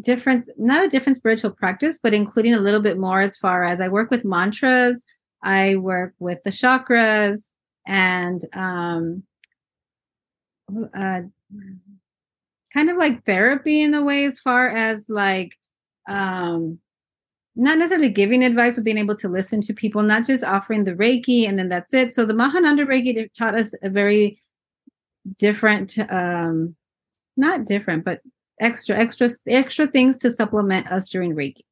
different 0.00 0.48
not 0.58 0.84
a 0.84 0.88
different 0.88 1.16
spiritual 1.16 1.50
practice 1.50 2.00
but 2.02 2.14
including 2.14 2.54
a 2.54 2.60
little 2.60 2.82
bit 2.82 2.98
more 2.98 3.20
as 3.20 3.36
far 3.36 3.64
as 3.64 3.80
i 3.80 3.88
work 3.88 4.10
with 4.10 4.24
mantras 4.24 5.04
i 5.44 5.76
work 5.76 6.14
with 6.18 6.38
the 6.44 6.50
chakras 6.50 7.48
and 7.86 8.42
um 8.54 9.22
uh, 10.98 11.20
kind 12.72 12.90
of 12.90 12.96
like 12.96 13.24
therapy 13.24 13.82
in 13.82 13.94
a 13.94 14.02
way 14.02 14.24
as 14.24 14.40
far 14.40 14.68
as 14.68 15.08
like 15.08 15.56
um 16.08 16.78
not 17.56 17.78
necessarily 17.78 18.08
giving 18.08 18.42
advice 18.42 18.74
but 18.74 18.84
being 18.84 18.98
able 18.98 19.16
to 19.16 19.28
listen 19.28 19.60
to 19.60 19.72
people 19.72 20.02
not 20.02 20.26
just 20.26 20.42
offering 20.42 20.84
the 20.84 20.94
reiki 20.94 21.48
and 21.48 21.58
then 21.58 21.68
that's 21.68 21.94
it. 21.94 22.12
So 22.12 22.26
the 22.26 22.32
mahananda 22.32 22.84
reiki 22.84 23.32
taught 23.38 23.54
us 23.54 23.72
a 23.82 23.88
very 23.88 24.38
different 25.38 25.96
um 26.10 26.74
not 27.36 27.64
different 27.64 28.04
but 28.04 28.20
extra, 28.60 28.96
extra, 28.96 29.28
extra 29.46 29.86
things 29.86 30.18
to 30.18 30.30
supplement 30.30 30.90
us 30.90 31.08
during 31.08 31.34
Reiki. 31.34 31.62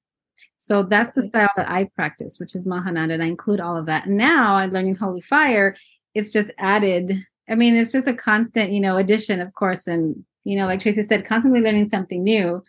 So 0.59 0.83
that's 0.83 1.13
the 1.13 1.23
style 1.23 1.51
that 1.57 1.69
I 1.69 1.85
practice, 1.97 2.39
which 2.39 2.55
is 2.55 2.65
Mahananda, 2.65 3.15
and 3.15 3.23
I 3.23 3.27
include 3.27 3.61
all 3.61 3.77
of 3.77 3.87
that. 3.87 4.07
And 4.07 4.17
now 4.17 4.55
I'm 4.55 4.71
learning 4.71 4.95
Holy 4.95 5.21
Fire. 5.21 5.77
It's 6.15 6.33
just 6.33 6.51
added. 6.59 7.21
I 7.49 7.55
mean, 7.55 7.75
it's 7.75 7.93
just 7.93 8.07
a 8.07 8.15
constant, 8.15 8.71
you 8.71 8.81
know, 8.81 8.97
addition, 8.97 9.41
of 9.41 9.53
course, 9.55 9.87
and 9.87 10.25
you 10.45 10.57
know, 10.57 10.67
like 10.67 10.81
Tracy 10.81 11.03
said, 11.03 11.25
constantly 11.25 11.61
learning 11.61 11.89
something 11.89 12.23
new. 12.23 12.63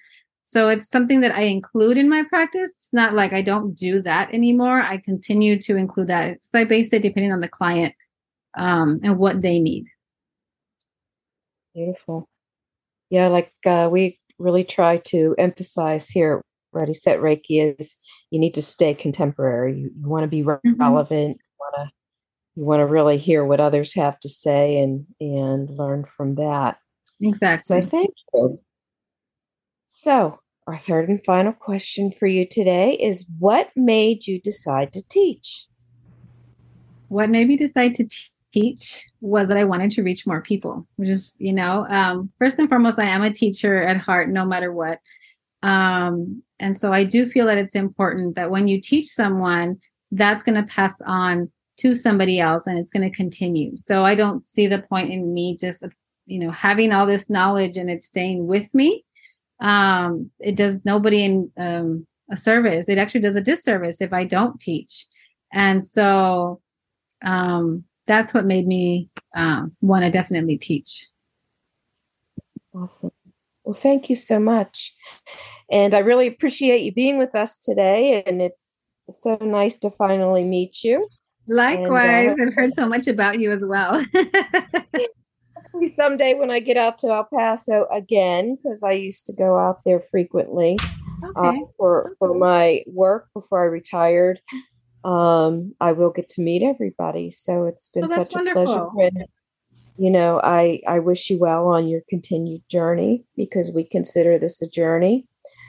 So 0.45 0.69
it's 0.69 0.89
something 0.89 1.21
that 1.21 1.34
I 1.34 1.43
include 1.43 1.97
in 1.97 2.10
my 2.10 2.23
practice. 2.23 2.73
It's 2.76 2.93
not 2.93 3.13
like 3.13 3.34
I 3.34 3.41
don't 3.41 3.73
do 3.73 4.02
that 4.02 4.34
anymore. 4.34 4.82
I 4.82 4.97
continue 4.97 5.60
to 5.62 5.76
include 5.76 6.08
that. 6.08 6.32
It's 6.32 6.49
I 6.54 6.65
base 6.65 6.93
it 6.93 7.02
depending 7.02 7.32
on 7.32 7.41
the 7.41 7.47
client 7.47 7.95
um, 8.56 8.99
and 9.04 9.17
what 9.17 9.41
they 9.41 9.60
need. 9.60 9.86
Beautiful 11.73 12.28
yeah, 13.13 13.28
like 13.28 13.54
uh, 13.63 13.89
we 13.91 14.19
really 14.39 14.63
try 14.63 14.97
to 14.97 15.36
emphasize 15.38 16.10
here 16.10 16.41
Ready 16.71 16.95
Set 16.95 17.19
Reiki 17.19 17.78
is 17.80 17.95
you 18.32 18.39
need 18.39 18.56
to 18.56 18.63
stay 18.63 18.95
contemporary. 18.95 19.78
You, 19.78 19.91
you 19.95 20.10
want 20.10 20.23
to 20.23 20.28
be 20.28 20.41
mm-hmm. 20.41 20.82
relevant. 20.82 21.38
You 21.38 21.58
want 21.60 21.76
to 21.76 21.91
you 22.56 22.65
want 22.65 22.80
to 22.80 22.88
really 22.88 23.19
hear 23.19 23.45
what 23.45 23.60
others 23.60 23.93
have 23.93 24.19
to 24.21 24.30
say 24.30 24.80
and 24.80 25.06
and 25.21 25.69
learn 25.69 26.06
from 26.06 26.34
that. 26.36 26.78
Exactly. 27.21 27.82
So 27.82 27.88
thank 27.88 28.15
you. 28.34 28.60
So 29.89 30.39
our 30.65 30.80
third 30.80 31.08
and 31.08 31.23
final 31.23 31.54
question 31.54 32.12
for 32.12 32.26
you 32.26 32.47
today 32.49 32.93
is: 32.93 33.30
What 33.38 33.69
made 33.76 34.26
you 34.26 34.41
decide 34.41 34.91
to 34.93 35.08
teach? 35.08 35.67
What 37.10 37.30
made 37.30 37.47
me 37.47 37.58
decide 37.58 37.93
to 37.93 38.08
teach? 38.54 39.06
was 39.20 39.48
that 39.48 39.58
I 39.58 39.63
wanted 39.63 39.92
to 39.92 40.04
reach 40.04 40.28
more 40.28 40.42
people, 40.42 40.88
which 40.98 41.10
is, 41.10 41.36
you 41.39 41.54
know, 41.54 41.88
um, 41.89 42.30
first 42.38 42.60
and 42.60 42.70
foremost, 42.70 43.00
I 43.00 43.06
am 43.06 43.24
a 43.24 43.34
teacher 43.34 43.82
at 43.82 43.98
heart, 43.98 44.30
no 44.30 44.46
matter 44.46 44.72
what. 44.72 45.00
Um, 45.63 46.44
and 46.60 46.78
so 46.78 46.94
I 46.94 47.04
do 47.04 47.30
feel 47.30 47.46
that 47.48 47.58
it's 47.58 47.76
important 47.76 48.36
that 48.36 48.52
when 48.52 48.68
you 48.68 48.80
teach 48.80 49.08
someone, 49.08 49.80
that's 50.12 50.44
going 50.44 50.56
to 50.56 50.72
pass 50.72 51.02
on 51.02 51.52
to 51.78 51.96
somebody 51.96 52.39
else 52.39 52.68
and 52.68 52.78
it's 52.78 52.92
going 52.92 53.10
to 53.10 53.16
continue. 53.16 53.76
So 53.78 54.06
I 54.06 54.13
don't 54.13 54.46
see 54.46 54.68
the 54.68 54.80
point 54.80 55.10
in 55.10 55.34
me 55.34 55.58
just, 55.60 55.84
you 56.28 56.39
know, 56.39 56.52
having 56.52 56.92
all 56.92 57.08
this 57.08 57.30
knowledge 57.30 57.78
and 57.78 57.89
it's 57.89 58.06
staying 58.06 58.46
with 58.46 58.74
me. 58.76 59.04
Um, 59.60 60.30
it 60.39 60.56
does 60.56 60.84
nobody 60.86 61.24
in 61.24 61.52
um, 61.58 62.06
a 62.30 62.38
service. 62.38 62.89
It 62.89 62.98
actually 62.98 63.22
does 63.22 63.36
a 63.36 63.42
disservice 63.42 64.02
if 64.02 64.13
I 64.13 64.26
don't 64.26 64.60
teach. 64.60 65.08
And 65.52 65.84
so, 65.84 66.62
um, 67.24 67.86
that's 68.06 68.34
what 68.34 68.46
made 68.46 68.68
me 68.68 69.10
um, 69.36 69.76
want 69.82 70.06
to 70.06 70.12
definitely 70.12 70.58
teach. 70.58 71.08
Awesome. 72.74 73.12
Well, 73.63 73.74
thank 73.74 74.10
you 74.10 74.16
so 74.16 74.39
much. 74.39 74.94
And 75.72 75.94
I 75.94 76.00
really 76.00 76.28
appreciate 76.28 76.82
you 76.82 76.92
being 76.92 77.18
with 77.18 77.34
us 77.36 77.58
today. 77.58 78.24
And 78.26 78.42
it's 78.42 78.76
so 79.10 79.38
nice 79.42 79.78
to 79.80 79.89
finally 79.92 80.44
meet 80.44 80.84
you. 80.84 81.08
Likewise, 81.48 82.30
and, 82.30 82.39
uh, 82.39 82.44
I've 82.44 82.54
heard 82.54 82.74
so 82.74 82.88
much 82.88 83.08
about 83.08 83.39
you 83.39 83.52
as 83.52 83.63
well. 83.66 84.04
someday 85.86 86.34
when 86.34 86.52
I 86.52 86.60
get 86.60 86.78
out 86.78 86.98
to 87.00 87.08
El 87.08 87.28
Paso 87.34 87.88
again, 87.92 88.56
because 88.56 88.84
I 88.84 88.92
used 88.92 89.26
to 89.28 89.34
go 89.34 89.58
out 89.58 89.82
there 89.86 90.02
frequently 90.12 90.78
uh, 91.24 91.39
okay. 91.39 91.62
uh, 91.62 91.66
for 91.78 92.13
for 92.18 92.34
my 92.34 92.84
work 92.88 93.28
before 93.34 93.63
I 93.63 93.66
retired 93.66 94.42
um, 95.04 95.74
I 95.80 95.92
will 95.92 96.12
get 96.12 96.30
to 96.30 96.42
meet 96.42 96.63
everybody. 96.63 97.30
So 97.32 97.66
it's 97.66 97.88
been 97.89 98.06
oh, 98.06 98.08
such 98.08 98.36
a 98.36 98.39
pleasure. 98.39 98.88
And, 99.02 99.26
you 99.98 100.10
know, 100.10 100.39
I, 100.44 100.82
I 100.88 101.00
wish 101.00 101.30
you 101.30 101.39
well 101.39 101.68
on 101.68 101.88
your 101.88 102.02
continued 102.08 102.63
journey 102.70 103.26
because 103.36 103.72
we 103.72 103.84
consider 103.84 104.39
this 104.39 104.62
a 104.62 104.70
journey. 104.70 105.28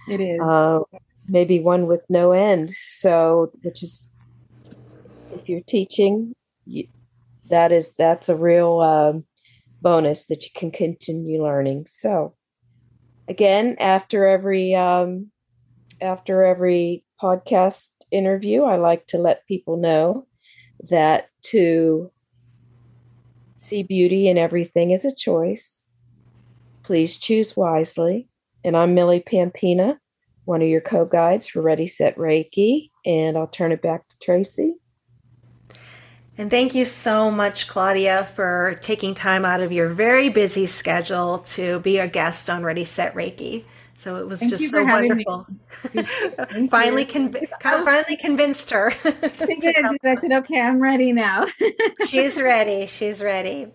It 0.09 0.21
is. 0.21 0.41
Uh, 0.41 0.81
maybe 1.27 1.61
one 1.61 1.87
with 1.87 2.05
no 2.09 2.33
end. 2.33 2.71
So, 2.71 3.51
which 3.63 3.83
is, 3.83 4.11
if 5.33 5.49
you're 5.49 5.63
teaching, 5.67 6.35
you, 6.65 6.87
that 7.51 7.73
is, 7.73 7.95
that's 7.97 8.29
a 8.29 8.37
real 8.37 8.81
um, 8.81 9.25
bonus 9.83 10.27
that 10.27 10.45
you 10.45 10.51
can 10.55 10.71
continue 10.71 11.43
learning. 11.43 11.87
So, 11.89 12.35
again, 13.27 13.77
after 13.81 14.27
every, 14.27 14.75
um, 14.75 15.31
after 16.01 16.45
every 16.45 17.05
podcast 17.23 17.93
interview, 18.15 18.63
I 18.63 18.77
like 18.77 19.07
to 19.09 19.19
let 19.19 19.47
people 19.47 19.77
know 19.77 20.27
that 20.89 21.29
to 21.43 22.11
see 23.57 23.83
beauty 23.83 24.29
in 24.29 24.39
everything 24.39 24.91
is 24.91 25.05
a 25.05 25.15
choice. 25.15 25.87
Please 26.83 27.19
choose 27.19 27.57
wisely. 27.57 28.29
And 28.63 28.77
I'm 28.77 28.95
Millie 28.95 29.25
Pampina, 29.27 29.99
one 30.45 30.63
of 30.63 30.69
your 30.69 30.81
co 30.81 31.05
guides 31.05 31.49
for 31.49 31.61
Ready 31.61 31.87
Set 31.87 32.17
Reiki. 32.17 32.91
And 33.05 33.37
I'll 33.37 33.47
turn 33.47 33.73
it 33.73 33.83
back 33.83 34.09
to 34.09 34.17
Tracy. 34.23 34.77
And 36.37 36.51
thank 36.51 36.75
you 36.75 36.85
so 36.85 37.31
much, 37.31 37.69
Claudia, 37.69 38.27
for 38.27 38.77
taking 38.81 39.15
time 39.15 39.45
out 39.45 39.61
of 39.61 39.71
your 39.71 39.89
very 39.89 40.29
busy 40.29 40.67
schedule 40.67 41.39
to 41.39 41.79
be 41.81 41.99
a 41.99 42.09
guest 42.09 42.51
on 42.51 42.65
Ready 42.65 42.85
Set 42.85 43.15
Reiki. 43.15 43.65
So 44.05 44.17
it 44.17 44.29
was 44.29 44.41
Thank 44.41 44.51
just 44.51 44.71
so 44.71 44.85
wonderful. 44.85 45.47
finally, 46.69 47.07
conv- 47.07 47.49
finally 47.63 48.17
convinced 48.19 48.71
her. 48.71 48.93
I 49.05 49.97
said, 50.21 50.31
"Okay, 50.31 50.61
I'm 50.61 50.79
ready 50.79 51.15
now." 51.15 51.47
She's 52.07 52.39
ready. 52.39 52.85
She's 52.85 53.23
ready. 53.23 53.69